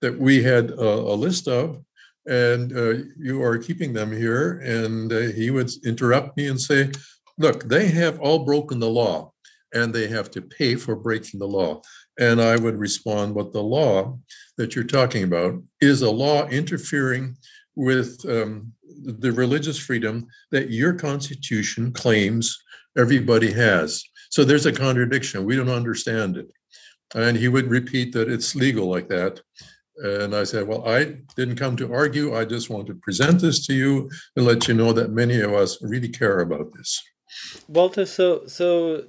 [0.00, 1.82] that we had a, a list of,
[2.26, 4.60] and uh, you are keeping them here.
[4.60, 6.90] And uh, he would interrupt me and say,
[7.38, 9.32] Look, they have all broken the law,
[9.72, 11.82] and they have to pay for breaking the law.
[12.18, 14.18] And I would respond, What the law
[14.56, 17.36] that you're talking about is a law interfering
[17.76, 18.72] with um,
[19.04, 22.58] the religious freedom that your constitution claims
[22.98, 24.02] everybody has.
[24.30, 25.44] So there's a contradiction.
[25.44, 26.50] We don't understand it.
[27.14, 29.40] And he would repeat that it's legal like that.
[29.98, 32.36] And I said, Well, I didn't come to argue.
[32.36, 35.52] I just want to present this to you and let you know that many of
[35.54, 37.02] us really care about this.
[37.68, 39.04] Walter, so so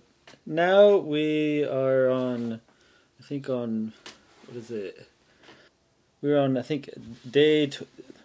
[0.45, 2.61] now we are on
[3.19, 3.93] I think on
[4.45, 5.07] what is it?
[6.21, 6.89] We're on I think
[7.29, 7.69] day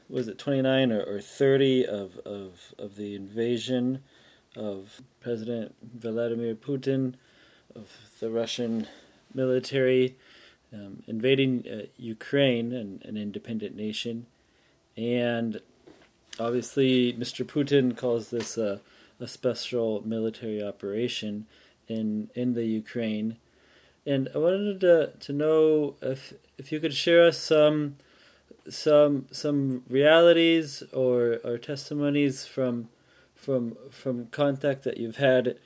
[0.09, 4.03] was it 29 or, or 30 of, of, of the invasion
[4.57, 7.15] of President Vladimir Putin,
[7.75, 8.87] of the Russian
[9.35, 10.15] military
[10.73, 14.27] um, invading uh, Ukraine, an, an independent nation.
[14.97, 15.61] And
[16.39, 17.45] obviously, Mr.
[17.45, 18.81] Putin calls this a,
[19.21, 21.47] a special military operation
[21.89, 23.37] in, in the Ukraine.
[24.07, 27.97] And I wanted to, to know if, if you could share us some
[28.69, 32.89] some some realities or or testimonies from
[33.35, 35.59] from from contact that you've had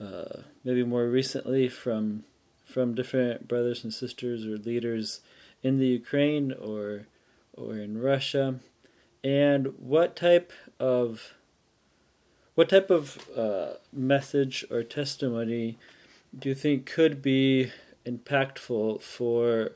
[0.00, 2.24] uh, maybe more recently from
[2.64, 5.20] from different brothers and sisters or leaders
[5.62, 7.06] in the Ukraine or
[7.54, 8.60] or in Russia
[9.24, 11.34] and what type of
[12.54, 15.78] what type of uh, message or testimony
[16.38, 17.70] do you think could be
[18.06, 19.72] impactful for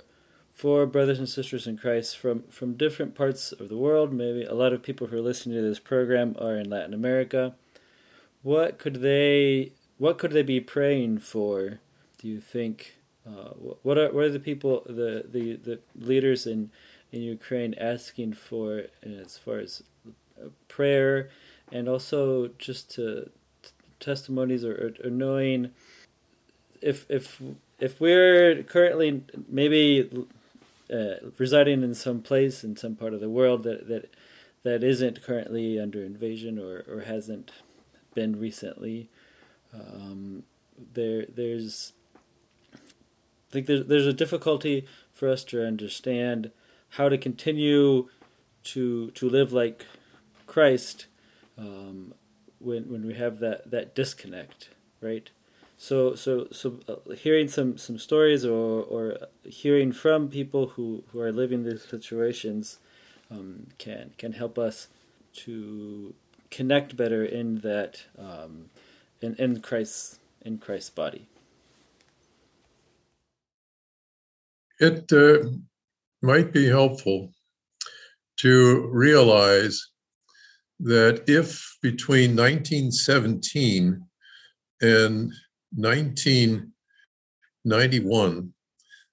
[0.52, 4.10] for brothers and sisters in Christ from, from different parts of the world.
[4.10, 7.54] Maybe a lot of people who are listening to this program are in Latin America.
[8.42, 11.80] What could they what could they be praying for?
[12.18, 12.96] Do you think?
[13.26, 13.50] Uh,
[13.82, 16.70] what are what are the people the the, the leaders in
[17.12, 19.82] in Ukraine asking for as far as
[20.68, 21.28] prayer
[21.72, 23.30] and also just to
[23.98, 25.70] testimonies or, knowing
[26.80, 27.40] if if
[27.80, 30.26] if we're currently maybe
[30.92, 34.10] uh, residing in some place in some part of the world that that
[34.62, 37.52] that isn't currently under invasion or, or hasn't
[38.14, 39.08] been recently.
[39.72, 40.42] Um,
[40.94, 41.92] there there's
[42.74, 42.78] I
[43.50, 46.50] think there's there's a difficulty for us to understand
[46.90, 48.08] how to continue
[48.64, 49.86] to to live like
[50.46, 51.06] Christ
[51.58, 52.14] um,
[52.58, 55.30] when when we have that that disconnect, right?
[55.78, 61.20] So so so uh, hearing some some stories or or hearing from people who who
[61.20, 62.78] are living these situations
[63.30, 64.88] um, can can help us
[65.44, 66.14] to
[66.50, 68.70] connect better in that um,
[69.20, 71.26] in in Christ's in Christ's body.
[74.78, 75.48] It uh,
[76.22, 77.32] might be helpful
[78.38, 79.90] to realize
[80.80, 84.02] that if between 1917
[84.82, 85.32] and
[85.74, 88.52] 1991,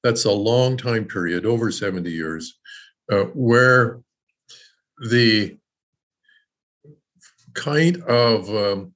[0.03, 2.59] that's a long time period, over 70 years,
[3.11, 4.01] uh, where
[5.09, 5.57] the
[7.53, 8.93] kind of um,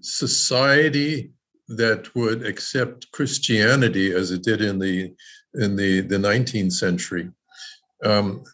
[0.00, 1.32] society
[1.68, 5.12] that would accept Christianity as it did in the
[5.54, 7.30] in the, the 19th century.
[8.04, 8.44] Um,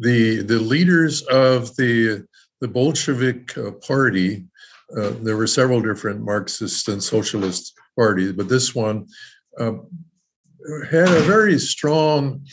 [0.00, 2.24] the the leaders of the
[2.60, 4.44] the Bolshevik uh, party,
[4.96, 9.06] uh, there were several different Marxist and socialist parties, but this one
[9.58, 9.72] uh,
[10.90, 12.44] had a very strong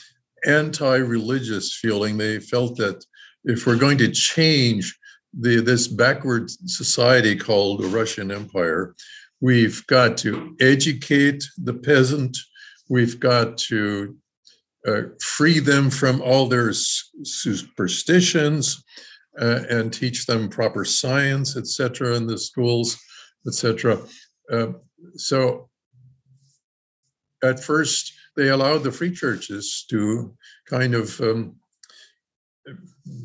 [0.45, 2.17] anti-religious feeling.
[2.17, 3.03] They felt that
[3.43, 4.97] if we're going to change
[5.37, 8.95] the this backward society called the Russian Empire,
[9.41, 12.37] we've got to educate the peasant.
[12.89, 14.15] We've got to
[14.87, 18.83] uh, free them from all their superstitions
[19.39, 22.97] uh, and teach them proper science, etc., in the schools,
[23.45, 23.99] etc.
[24.51, 24.67] Uh,
[25.15, 25.69] so
[27.43, 30.33] at first, they allowed the free churches to
[30.67, 31.55] kind of um,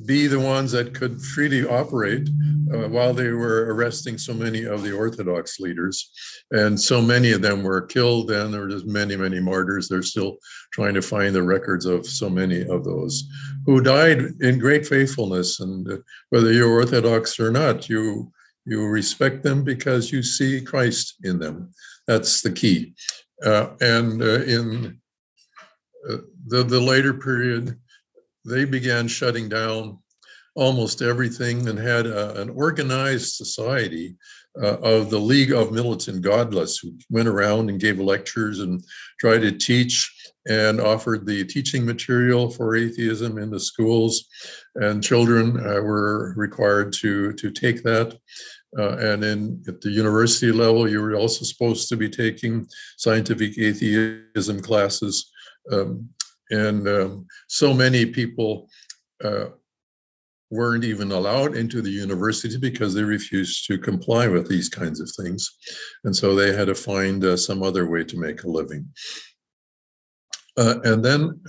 [0.05, 2.29] be the ones that could freely operate
[2.73, 6.11] uh, while they were arresting so many of the Orthodox leaders.
[6.51, 9.89] And so many of them were killed, and there were just many, many martyrs.
[9.89, 10.39] They're still
[10.73, 13.25] trying to find the records of so many of those
[13.67, 15.61] who died in great faithfulness.
[15.61, 15.97] And uh,
[16.31, 18.33] whether you're Orthodox or not, you
[18.65, 21.73] you respect them because you see Christ in them.
[22.07, 22.95] That's the key.
[23.45, 25.01] Uh, and uh, in
[26.09, 27.77] uh, the, the later period,
[28.45, 29.99] they began shutting down
[30.55, 34.17] almost everything and had a, an organized society
[34.61, 38.85] uh, of the League of Militant Godless, who went around and gave lectures and
[39.19, 40.15] tried to teach
[40.47, 44.27] and offered the teaching material for atheism in the schools.
[44.75, 48.19] And children uh, were required to, to take that.
[48.79, 53.59] Uh, and then at the university level, you were also supposed to be taking scientific
[53.59, 55.31] atheism classes.
[55.71, 56.09] Um,
[56.53, 58.69] and um, so many people
[59.25, 59.47] uh,
[60.51, 65.11] weren't even allowed into the university because they refused to comply with these kinds of
[65.17, 65.51] things.
[66.05, 68.87] And so they had to find uh, some other way to make a living.
[70.59, 71.41] Uh, and then,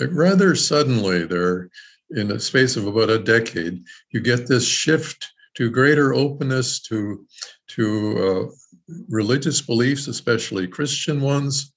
[0.00, 1.70] rather suddenly, there,
[2.10, 7.24] in a space of about a decade, you get this shift to greater openness to,
[7.68, 11.72] to uh, religious beliefs, especially Christian ones.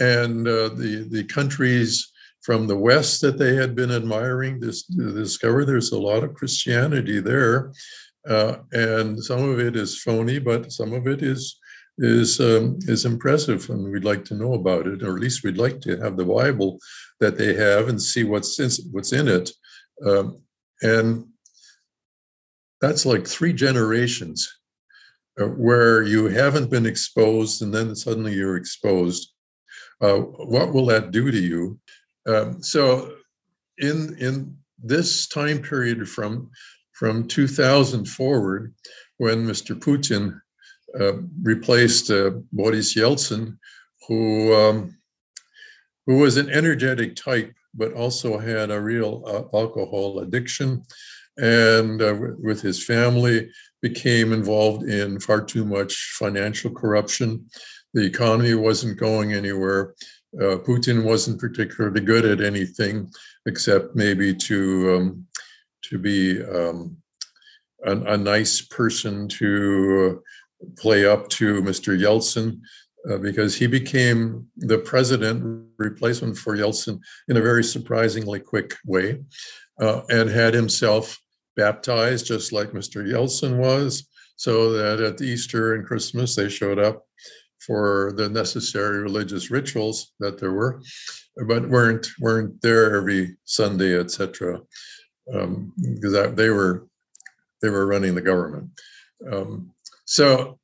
[0.00, 2.12] And uh, the the countries
[2.44, 7.18] from the west that they had been admiring this discover there's a lot of christianity
[7.18, 7.72] there
[8.28, 11.58] uh, and some of it is phony but some of it is
[11.98, 15.56] is um, is impressive and we'd like to know about it or at least we'd
[15.56, 16.78] like to have the bible
[17.20, 19.50] that they have and see what's in, what's in it
[20.04, 20.38] um,
[20.82, 21.24] and
[22.80, 24.52] that's like three generations
[25.40, 29.33] uh, where you haven't been exposed and then suddenly you're exposed
[30.00, 31.78] uh, what will that do to you?
[32.26, 33.16] Um, so,
[33.78, 36.50] in in this time period from
[36.92, 38.74] from 2000 forward,
[39.18, 39.78] when Mr.
[39.78, 40.40] Putin
[40.98, 43.58] uh, replaced uh, Boris Yeltsin,
[44.06, 44.96] who um,
[46.06, 50.84] who was an energetic type, but also had a real uh, alcohol addiction,
[51.38, 53.50] and uh, with his family
[53.82, 57.44] became involved in far too much financial corruption
[57.94, 59.94] the economy wasn't going anywhere.
[60.34, 63.08] Uh, Putin wasn't particularly good at anything
[63.46, 65.26] except maybe to um,
[65.84, 66.96] to be um,
[67.86, 70.22] a, a, nice person to
[70.76, 71.98] play up to Mr.
[71.98, 72.60] Yeltsin.
[73.08, 79.20] Uh, because he became the president replacement for Yeltsin in a very surprisingly quick way,
[79.78, 81.20] uh, and had himself
[81.54, 83.06] baptized just like Mr.
[83.06, 87.04] Yeltsin was, so that at Easter and Christmas they showed up
[87.66, 90.82] for the necessary religious rituals that there were,
[91.46, 94.60] but weren't weren't there every Sunday, etc.
[95.32, 96.86] Um, because they were
[97.62, 98.70] they were running the government.
[99.30, 99.72] Um,
[100.04, 100.58] so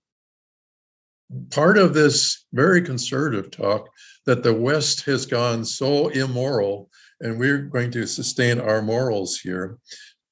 [1.50, 3.88] part of this very conservative talk
[4.26, 6.90] that the West has gone so immoral
[7.20, 9.78] and we're going to sustain our morals here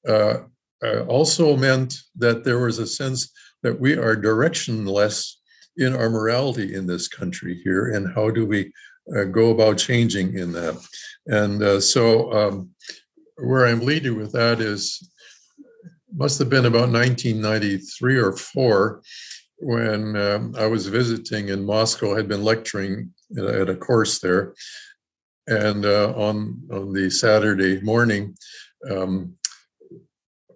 [0.07, 0.39] uh,
[0.83, 3.31] uh, also meant that there was a sense
[3.63, 5.35] that we are directionless
[5.79, 8.71] in our morality in this country here and how do we
[9.17, 10.77] uh, go about changing in that
[11.27, 12.69] and uh, so um,
[13.37, 15.11] where i'm leading with that is
[16.13, 19.01] must have been about 1993 or 4
[19.59, 24.53] when um, I was visiting in Moscow, I had been lecturing at a course there.
[25.47, 28.35] And uh, on, on the Saturday morning,
[28.89, 29.35] um,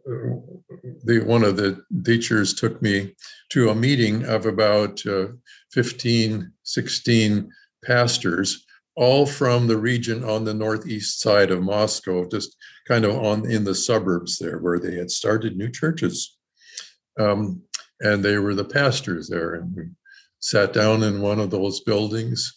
[0.06, 3.16] the, one of the teachers took me
[3.50, 5.28] to a meeting of about uh,
[5.72, 7.52] 15, 16
[7.86, 12.56] pastors, all from the region on the northeast side of Moscow, just
[12.88, 16.38] kind of on in the suburbs there where they had started new churches.
[17.20, 17.62] Um,
[18.02, 19.56] and they were the pastors there.
[19.56, 19.84] And we
[20.40, 22.54] sat down in one of those buildings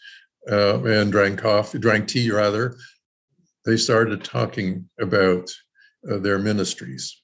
[0.51, 2.77] uh, and drank coffee, drank tea rather.
[3.65, 5.51] They started talking about
[6.11, 7.23] uh, their ministries.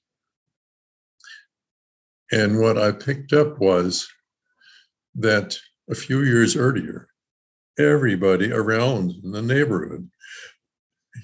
[2.32, 4.08] And what I picked up was
[5.14, 5.56] that
[5.90, 7.08] a few years earlier,
[7.78, 10.08] everybody around in the neighborhood,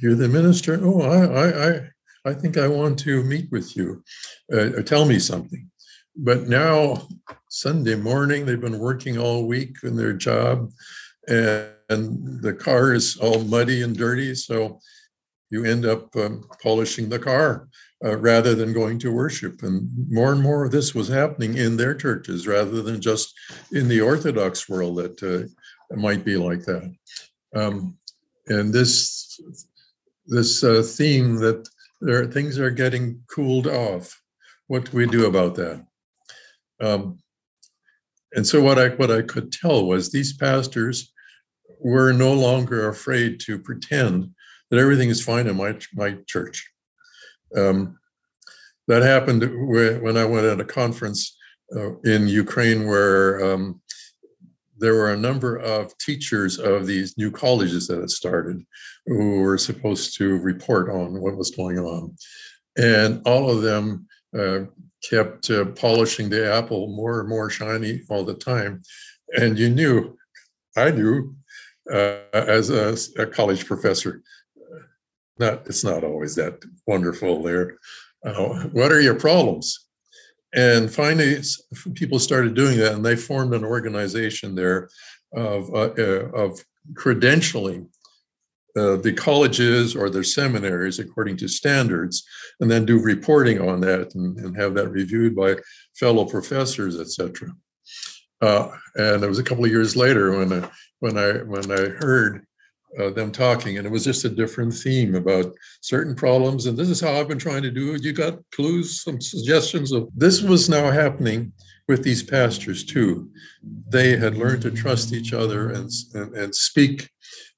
[0.01, 0.79] you're the minister.
[0.83, 4.05] Oh, I, I, I, think I want to meet with you.
[4.53, 5.71] Uh, tell me something
[6.19, 7.07] but now
[7.49, 10.71] Sunday morning, they've been working all week in their job,
[11.29, 14.35] and, and the car is all muddy and dirty.
[14.35, 14.81] So
[15.51, 17.68] you end up um, polishing the car
[18.05, 19.63] uh, rather than going to worship.
[19.63, 23.35] And more and more of this was happening in their churches rather than just
[23.73, 26.95] in the Orthodox world that uh, might be like that.
[27.55, 27.97] Um,
[28.47, 29.41] and this
[30.27, 31.69] this uh, theme that
[32.01, 34.21] there things are getting cooled off.
[34.67, 35.85] What do we do about that?
[36.81, 37.19] Um,
[38.35, 41.13] and so what I what I could tell was these pastors
[41.81, 44.31] were no longer afraid to pretend
[44.71, 46.71] that everything is fine in my my church.
[47.57, 47.99] Um,
[48.87, 51.37] that happened when I went at a conference
[51.77, 53.83] uh, in Ukraine where um,
[54.79, 58.65] there were a number of teachers of these new colleges that had started
[59.07, 62.17] who were supposed to report on what was going on.
[62.77, 64.61] And all of them uh,
[65.09, 68.83] kept uh, polishing the apple more and more shiny all the time.
[69.37, 70.17] And you knew,
[70.77, 71.35] I knew,
[71.91, 74.23] uh, as a, a, college professor,
[75.39, 77.79] not it's not always that wonderful there.
[78.25, 79.87] Uh, what are your problems?
[80.55, 81.41] And finally,
[81.95, 84.89] people started doing that, and they formed an organization there
[85.35, 86.65] of uh, uh, of
[86.95, 87.89] credentialing
[88.77, 92.25] uh, the colleges or their seminaries according to standards,
[92.61, 95.57] and then do reporting on that and, and have that reviewed by
[95.97, 97.53] fellow professors, etc.
[98.41, 100.71] Uh, and it was a couple of years later when I,
[101.01, 102.47] when I when I heard
[102.99, 106.67] uh, them talking, and it was just a different theme about certain problems.
[106.67, 108.05] And this is how I've been trying to do it.
[108.05, 111.53] You got clues, some suggestions of this was now happening
[111.87, 113.31] with these pastors too.
[113.89, 117.09] They had learned to trust each other and, and, and speak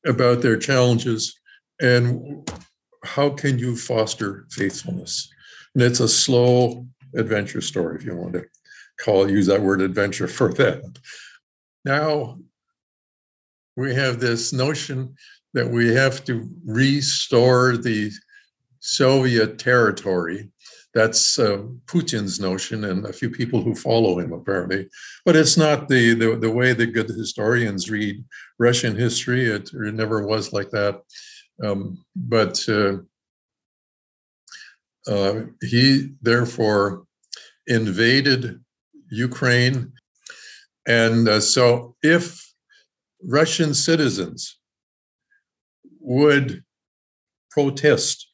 [0.07, 1.39] about their challenges
[1.81, 2.49] and
[3.05, 5.29] how can you foster faithfulness
[5.75, 8.45] and it's a slow adventure story if you want to
[9.01, 10.83] call use that word adventure for that
[11.85, 12.39] now
[13.77, 15.15] we have this notion
[15.55, 18.11] that we have to restore the
[18.81, 20.51] soviet territory
[20.93, 24.89] that's uh, Putin's notion and a few people who follow him, apparently.
[25.25, 28.25] But it's not the, the, the way the good historians read
[28.59, 29.47] Russian history.
[29.47, 31.01] It, it never was like that.
[31.63, 32.99] Um, but uh,
[35.07, 37.05] uh, he therefore
[37.67, 38.61] invaded
[39.11, 39.93] Ukraine.
[40.89, 42.50] And uh, so if
[43.25, 44.59] Russian citizens
[46.01, 46.63] would
[47.51, 48.29] protest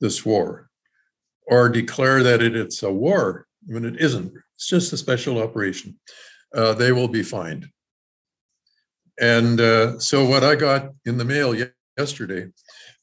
[0.00, 0.68] this war,
[1.46, 4.32] or declare that it, it's a war when it isn't.
[4.54, 5.98] It's just a special operation.
[6.54, 7.66] Uh, they will be fined.
[9.20, 11.54] And uh, so, what I got in the mail
[11.98, 12.48] yesterday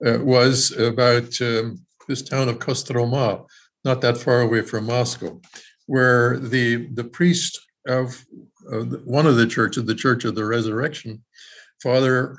[0.06, 3.46] uh, was about um, this town of Kostroma,
[3.84, 5.40] not that far away from Moscow,
[5.86, 8.26] where the the priest of
[9.06, 11.24] one of the churches, the Church of the Resurrection,
[11.82, 12.38] Father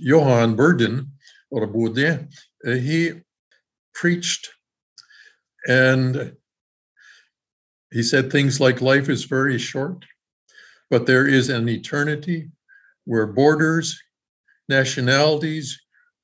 [0.00, 1.06] Johann Burdin
[1.50, 2.28] or Bude,
[2.66, 3.12] uh, he
[3.94, 4.50] preached
[5.66, 6.34] and
[7.90, 10.04] he said things like life is very short,
[10.90, 12.50] but there is an eternity
[13.04, 14.00] where borders,
[14.68, 15.80] nationalities,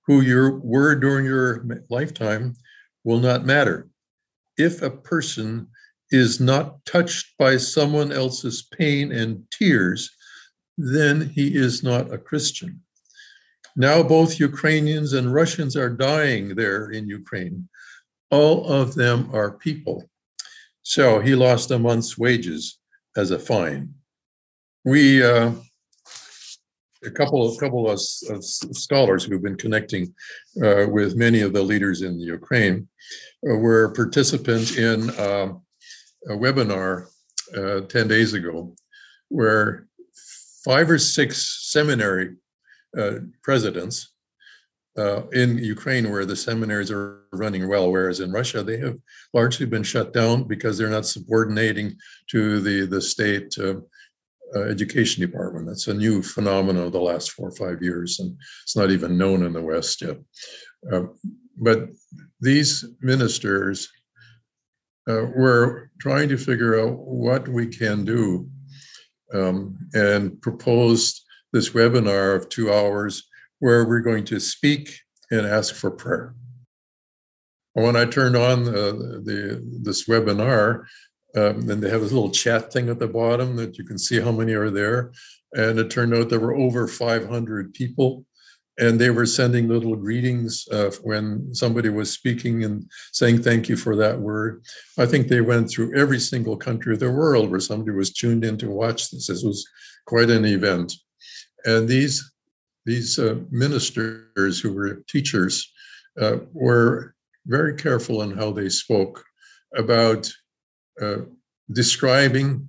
[0.06, 2.54] who you were during your lifetime
[3.02, 3.88] will not matter.
[4.56, 5.68] If a person
[6.10, 10.10] is not touched by someone else's pain and tears,
[10.78, 12.80] then he is not a Christian.
[13.76, 17.68] Now, both Ukrainians and Russians are dying there in Ukraine.
[18.30, 20.08] All of them are people.
[20.82, 22.78] So he lost a month's wages
[23.16, 23.94] as a fine.
[24.84, 25.52] We, uh,
[27.04, 28.00] a couple of couple of,
[28.30, 30.14] of scholars who've been connecting
[30.62, 32.88] uh, with many of the leaders in the Ukraine,
[33.48, 35.52] uh, were participants in uh,
[36.28, 37.06] a webinar
[37.56, 38.74] uh, 10 days ago
[39.28, 39.86] where
[40.64, 42.36] five or six seminary
[42.98, 44.12] uh, presidents
[44.98, 48.96] uh, in Ukraine, where the seminaries are running well, whereas in Russia they have
[49.34, 51.96] largely been shut down because they're not subordinating
[52.30, 53.76] to the the state uh,
[54.54, 55.66] uh, education department.
[55.66, 59.18] That's a new phenomenon of the last four or five years, and it's not even
[59.18, 60.18] known in the West yet.
[60.90, 61.02] Uh,
[61.58, 61.88] but
[62.40, 63.88] these ministers
[65.08, 68.48] uh, were trying to figure out what we can do
[69.34, 73.28] um, and proposed this webinar of two hours
[73.60, 74.90] where we're going to speak
[75.30, 76.34] and ask for prayer.
[77.74, 80.84] When I turned on the, the this webinar,
[81.36, 84.18] um, and they have this little chat thing at the bottom that you can see
[84.20, 85.12] how many are there.
[85.52, 88.24] And it turned out there were over 500 people
[88.78, 93.76] and they were sending little greetings uh, when somebody was speaking and saying thank you
[93.76, 94.62] for that word.
[94.98, 98.44] I think they went through every single country of the world where somebody was tuned
[98.44, 99.28] in to watch this.
[99.28, 99.66] This was
[100.06, 100.92] quite an event,
[101.64, 102.32] and these
[102.84, 105.72] these uh, ministers who were teachers
[106.20, 107.14] uh, were
[107.46, 109.24] very careful in how they spoke
[109.76, 110.30] about
[111.00, 111.18] uh,
[111.72, 112.66] describing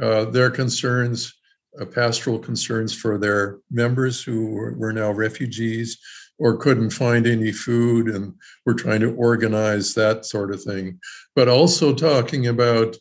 [0.00, 1.37] uh, their concerns
[1.86, 5.98] pastoral concerns for their members who were, now refugees
[6.38, 10.98] or couldn't find any food and were trying to organize that sort of thing,
[11.34, 12.96] but also talking about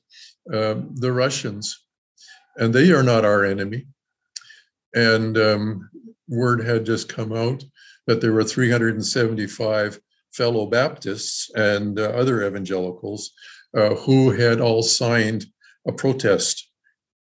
[0.54, 1.86] uh, the Russians.
[2.58, 3.86] And they are not our enemy.
[4.96, 5.90] And um,
[6.28, 7.64] word had just come out
[8.08, 10.00] that there were 375
[10.32, 13.32] fellow Baptists and uh, other evangelicals
[13.76, 15.46] uh, who had all signed
[15.88, 16.70] a protest.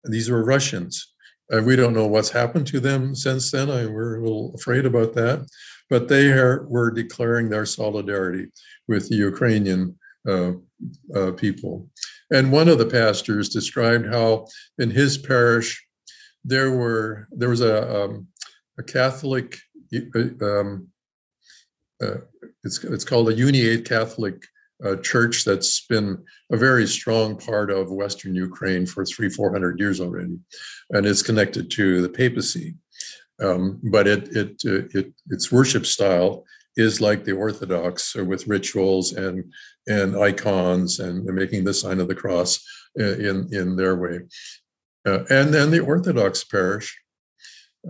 [0.03, 1.14] these were Russians.
[1.53, 3.69] Uh, we don't know what's happened to them since then.
[3.69, 5.47] I, we're a little afraid about that.
[5.89, 8.47] But they are, were declaring their solidarity
[8.87, 10.53] with the Ukrainian uh,
[11.15, 11.87] uh, people.
[12.31, 14.47] And one of the pastors described how
[14.79, 15.85] in his parish
[16.43, 18.27] there were there was a, um,
[18.79, 19.59] a Catholic
[19.93, 20.87] uh, um,
[22.03, 22.17] uh,
[22.63, 24.43] it's it's called a Uniate Catholic
[24.83, 29.79] a church that's been a very strong part of Western Ukraine for three, four hundred
[29.79, 30.37] years already,
[30.91, 32.75] and it's connected to the papacy.
[33.41, 36.45] Um, but it, it, uh, it, its worship style
[36.77, 39.51] is like the Orthodox, with rituals and
[39.87, 42.59] and icons and making the sign of the cross
[42.99, 44.21] uh, in in their way.
[45.07, 46.97] Uh, and then the Orthodox parish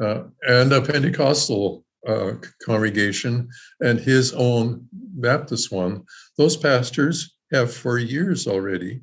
[0.02, 2.34] uh, and a Pentecostal uh,
[2.66, 3.50] congregation
[3.82, 6.04] and his own Baptist one,
[6.38, 9.02] those pastors have for years already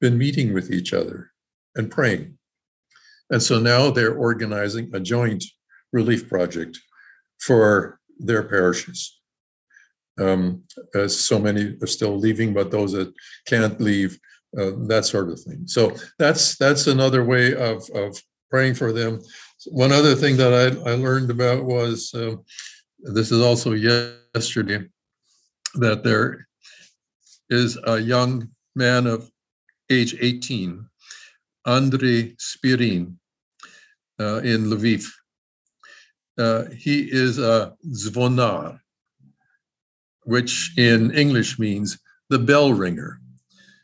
[0.00, 1.30] been meeting with each other
[1.76, 2.38] and praying.
[3.30, 5.44] And so now they're organizing a joint
[5.92, 6.78] relief project
[7.40, 9.18] for their parishes.
[10.20, 10.64] Um,
[10.94, 13.12] as so many are still leaving, but those that
[13.46, 14.18] can't leave,
[14.58, 15.66] uh, that sort of thing.
[15.66, 18.20] So that's that's another way of of
[18.50, 19.22] praying for them.
[19.66, 22.36] One other thing that I, I learned about was uh,
[23.00, 24.88] this is also yesterday
[25.74, 26.46] that there
[27.50, 29.30] is a young man of
[29.90, 30.86] age 18,
[31.66, 33.16] Andrei Spirin,
[34.18, 35.06] uh, in Lviv.
[36.38, 38.78] Uh, he is a zvonar,
[40.24, 41.98] which in English means
[42.30, 43.20] the bell ringer.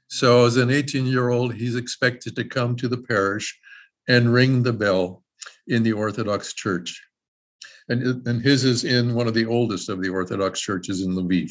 [0.09, 3.59] So, as an 18 year old, he's expected to come to the parish
[4.09, 5.23] and ring the bell
[5.67, 7.03] in the Orthodox Church.
[7.89, 11.51] And, and his is in one of the oldest of the Orthodox churches in Lviv.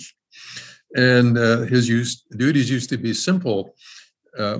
[0.95, 3.75] And uh, his duties used to be simple
[4.38, 4.59] uh,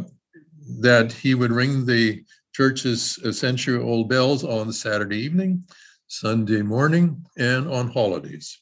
[0.82, 2.24] that he would ring the
[2.54, 5.64] church's century old bells on Saturday evening,
[6.08, 8.60] Sunday morning, and on holidays.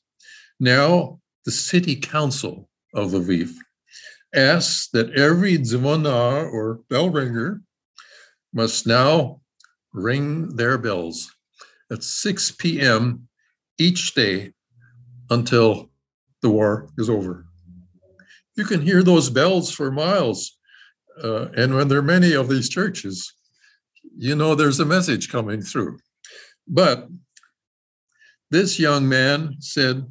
[0.60, 3.54] Now, the city council of Lviv
[4.34, 7.62] asks that every zvonar or bell ringer
[8.54, 9.42] must now
[9.96, 11.34] ring their bells
[11.92, 13.28] at 6 p.m.
[13.78, 14.52] each day
[15.30, 15.90] until
[16.42, 17.46] the war is over.
[18.56, 20.58] You can hear those bells for miles.
[21.24, 23.34] Uh, and when there are many of these churches,
[24.18, 25.98] you know there's a message coming through.
[26.68, 27.08] But
[28.52, 30.06] this young man said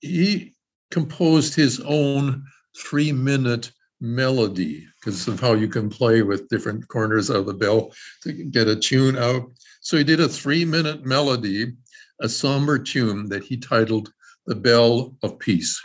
[0.00, 0.54] he
[0.90, 2.44] composed his own
[2.76, 3.70] three minute
[4.04, 7.92] melody because of how you can play with different corners of the bell
[8.22, 9.50] to get a tune out.
[9.80, 11.72] So he did a three minute melody,
[12.20, 14.12] a somber tune that he titled
[14.46, 15.80] The Bell of Peace.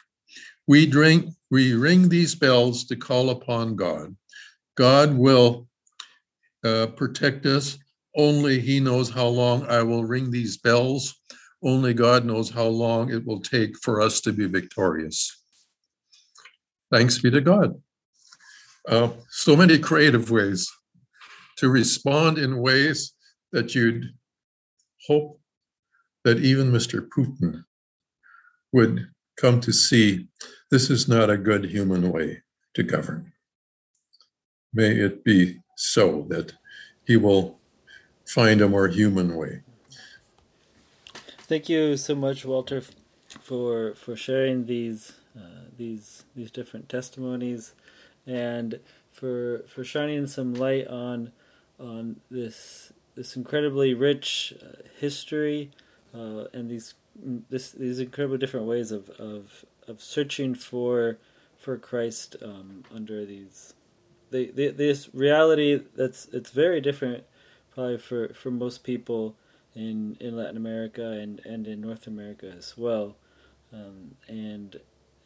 [0.68, 4.16] We drink, we ring these bells to call upon God.
[4.76, 5.68] God will
[6.64, 7.78] uh, protect us.
[8.16, 11.16] Only He knows how long I will ring these bells.
[11.64, 15.36] Only God knows how long it will take for us to be victorious.
[16.92, 17.82] Thanks be to God.
[18.90, 20.68] Uh, so many creative ways
[21.58, 23.14] to respond in ways
[23.52, 24.04] that you'd
[25.08, 25.40] hope
[26.24, 27.08] that even Mr.
[27.08, 27.64] Putin
[28.74, 30.28] would come to see
[30.72, 32.42] this is not a good human way
[32.74, 33.32] to govern.
[34.74, 36.54] May it be so that
[37.06, 37.60] he will
[38.26, 39.62] find a more human way.
[41.48, 42.82] Thank you so much, Walter,
[43.42, 47.74] for for sharing these uh, these these different testimonies
[48.30, 48.80] and
[49.12, 51.32] for for shining some light on
[51.80, 55.72] on this this incredibly rich uh, history
[56.14, 56.94] uh, and these
[57.50, 61.18] this these incredibly different ways of of, of searching for
[61.58, 63.74] for Christ um, under these
[64.32, 67.24] the, the, this reality that's it's very different
[67.74, 69.36] probably for, for most people
[69.76, 73.16] in in Latin America and, and in North America as well.
[73.72, 74.80] Um, and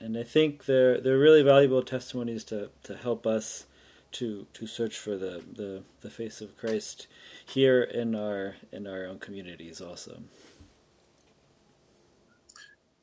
[0.03, 3.65] and I think they're they're really valuable testimonies to, to help us
[4.11, 7.07] to to search for the, the, the face of Christ
[7.45, 10.21] here in our in our own communities also.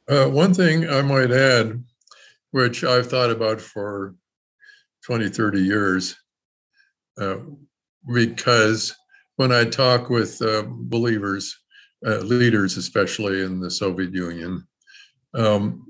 [0.09, 1.83] Uh, one thing I might add,
[2.51, 4.15] which I've thought about for
[5.07, 6.17] 20, 30 years,
[7.19, 7.37] uh,
[8.13, 8.95] because
[9.37, 11.57] when I talk with uh, believers,
[12.03, 14.67] leaders, especially in the Soviet Union,
[15.35, 15.90] um,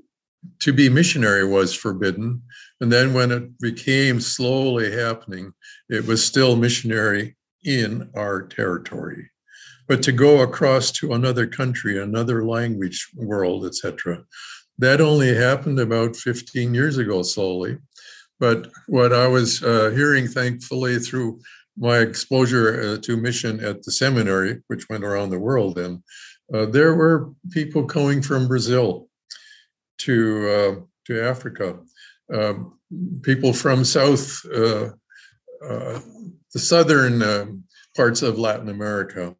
[0.59, 2.41] to be missionary was forbidden.
[2.79, 5.53] And then when it became slowly happening,
[5.89, 9.29] it was still missionary in our territory.
[9.87, 14.23] But to go across to another country, another language world, etc.,
[14.77, 17.77] that only happened about 15 years ago, slowly.
[18.39, 21.41] But what I was uh, hearing, thankfully, through
[21.77, 26.01] my exposure uh, to mission at the seminary, which went around the world, and
[26.53, 29.07] uh, there were people coming from Brazil
[30.01, 31.79] to uh, to Africa.
[32.33, 32.79] Um,
[33.21, 34.89] people from South, uh,
[35.65, 35.99] uh,
[36.53, 37.63] the southern um,
[37.95, 39.35] parts of Latin America,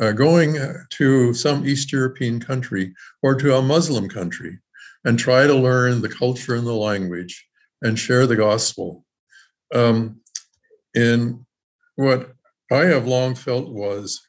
[0.00, 0.56] uh, going
[0.90, 4.58] to some East European country or to a Muslim country
[5.04, 7.46] and try to learn the culture and the language
[7.82, 9.04] and share the gospel.
[9.74, 10.20] Um,
[10.94, 11.44] and
[11.96, 12.32] what
[12.70, 14.20] I have long felt was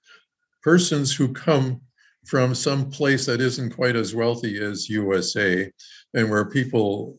[0.64, 1.82] persons who come
[2.28, 5.72] from some place that isn't quite as wealthy as USA
[6.14, 7.18] and where people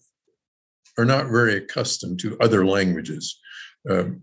[0.99, 3.41] are not very accustomed to other languages.
[3.89, 4.21] Um,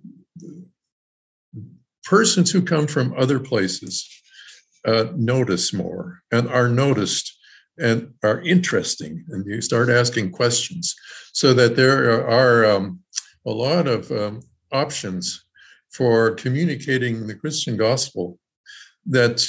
[2.03, 4.07] persons who come from other places
[4.85, 7.35] uh, notice more and are noticed
[7.77, 10.95] and are interesting and you start asking questions
[11.33, 12.99] so that there are um,
[13.45, 14.39] a lot of um,
[14.71, 15.43] options
[15.91, 18.39] for communicating the christian gospel
[19.05, 19.45] that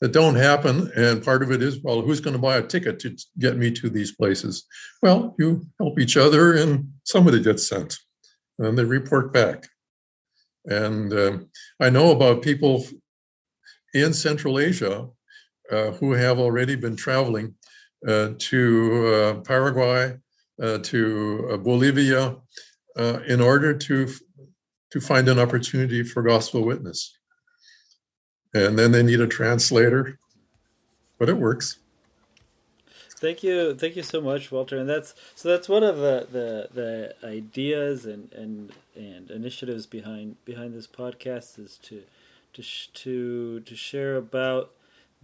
[0.00, 0.90] that don't happen.
[0.96, 3.70] And part of it is, well, who's going to buy a ticket to get me
[3.72, 4.66] to these places?
[5.02, 7.98] Well, you help each other, and somebody gets sent,
[8.58, 9.66] and they report back.
[10.66, 11.48] And um,
[11.80, 12.84] I know about people
[13.94, 15.08] in Central Asia
[15.70, 17.54] uh, who have already been traveling
[18.06, 20.16] uh, to uh, Paraguay,
[20.62, 22.36] uh, to uh, Bolivia,
[22.96, 24.08] uh, in order to
[24.90, 27.16] to find an opportunity for gospel witness
[28.54, 30.18] and then they need a translator,
[31.18, 31.78] but it works.
[33.20, 34.78] Thank you, thank you so much, Walter.
[34.78, 40.42] And that's so that's one of the the, the ideas and, and and initiatives behind
[40.46, 42.02] behind this podcast is to
[42.54, 42.62] to
[42.94, 44.70] to to share about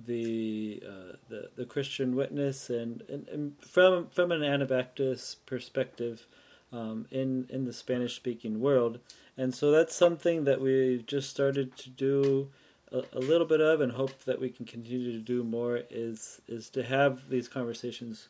[0.04, 6.26] the uh, the the Christian witness and, and, and from from an Anabaptist perspective
[6.72, 8.98] um, in in the Spanish speaking world.
[9.38, 12.48] And so that's something that we've just started to do
[12.92, 16.40] a, a, little bit of and hope that we can continue to do more is
[16.48, 18.28] is to have these conversations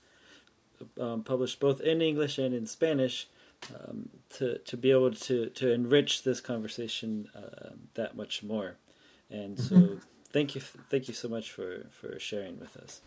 [1.01, 3.29] um, published both in English and in Spanish
[3.75, 8.77] um, to to be able to to enrich this conversation uh, that much more.
[9.31, 9.95] And so, mm-hmm.
[10.33, 13.01] thank you, thank you so much for for sharing with us.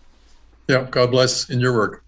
[0.68, 2.04] Yeah, God bless in your work.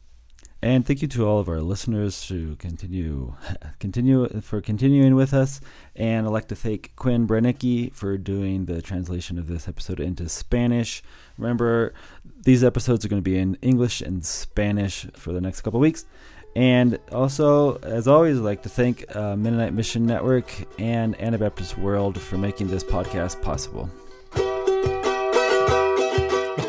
[0.63, 3.33] And thank you to all of our listeners to continue
[3.79, 5.59] continue for continuing with us.
[5.95, 10.29] And I'd like to thank Quinn Brenicki for doing the translation of this episode into
[10.29, 11.01] Spanish.
[11.37, 11.93] Remember,
[12.43, 16.05] these episodes are going to be in English and Spanish for the next couple weeks.
[16.55, 22.19] And also, as always, I'd like to thank uh, Mennonite Mission Network and Anabaptist World
[22.19, 23.89] for making this podcast possible.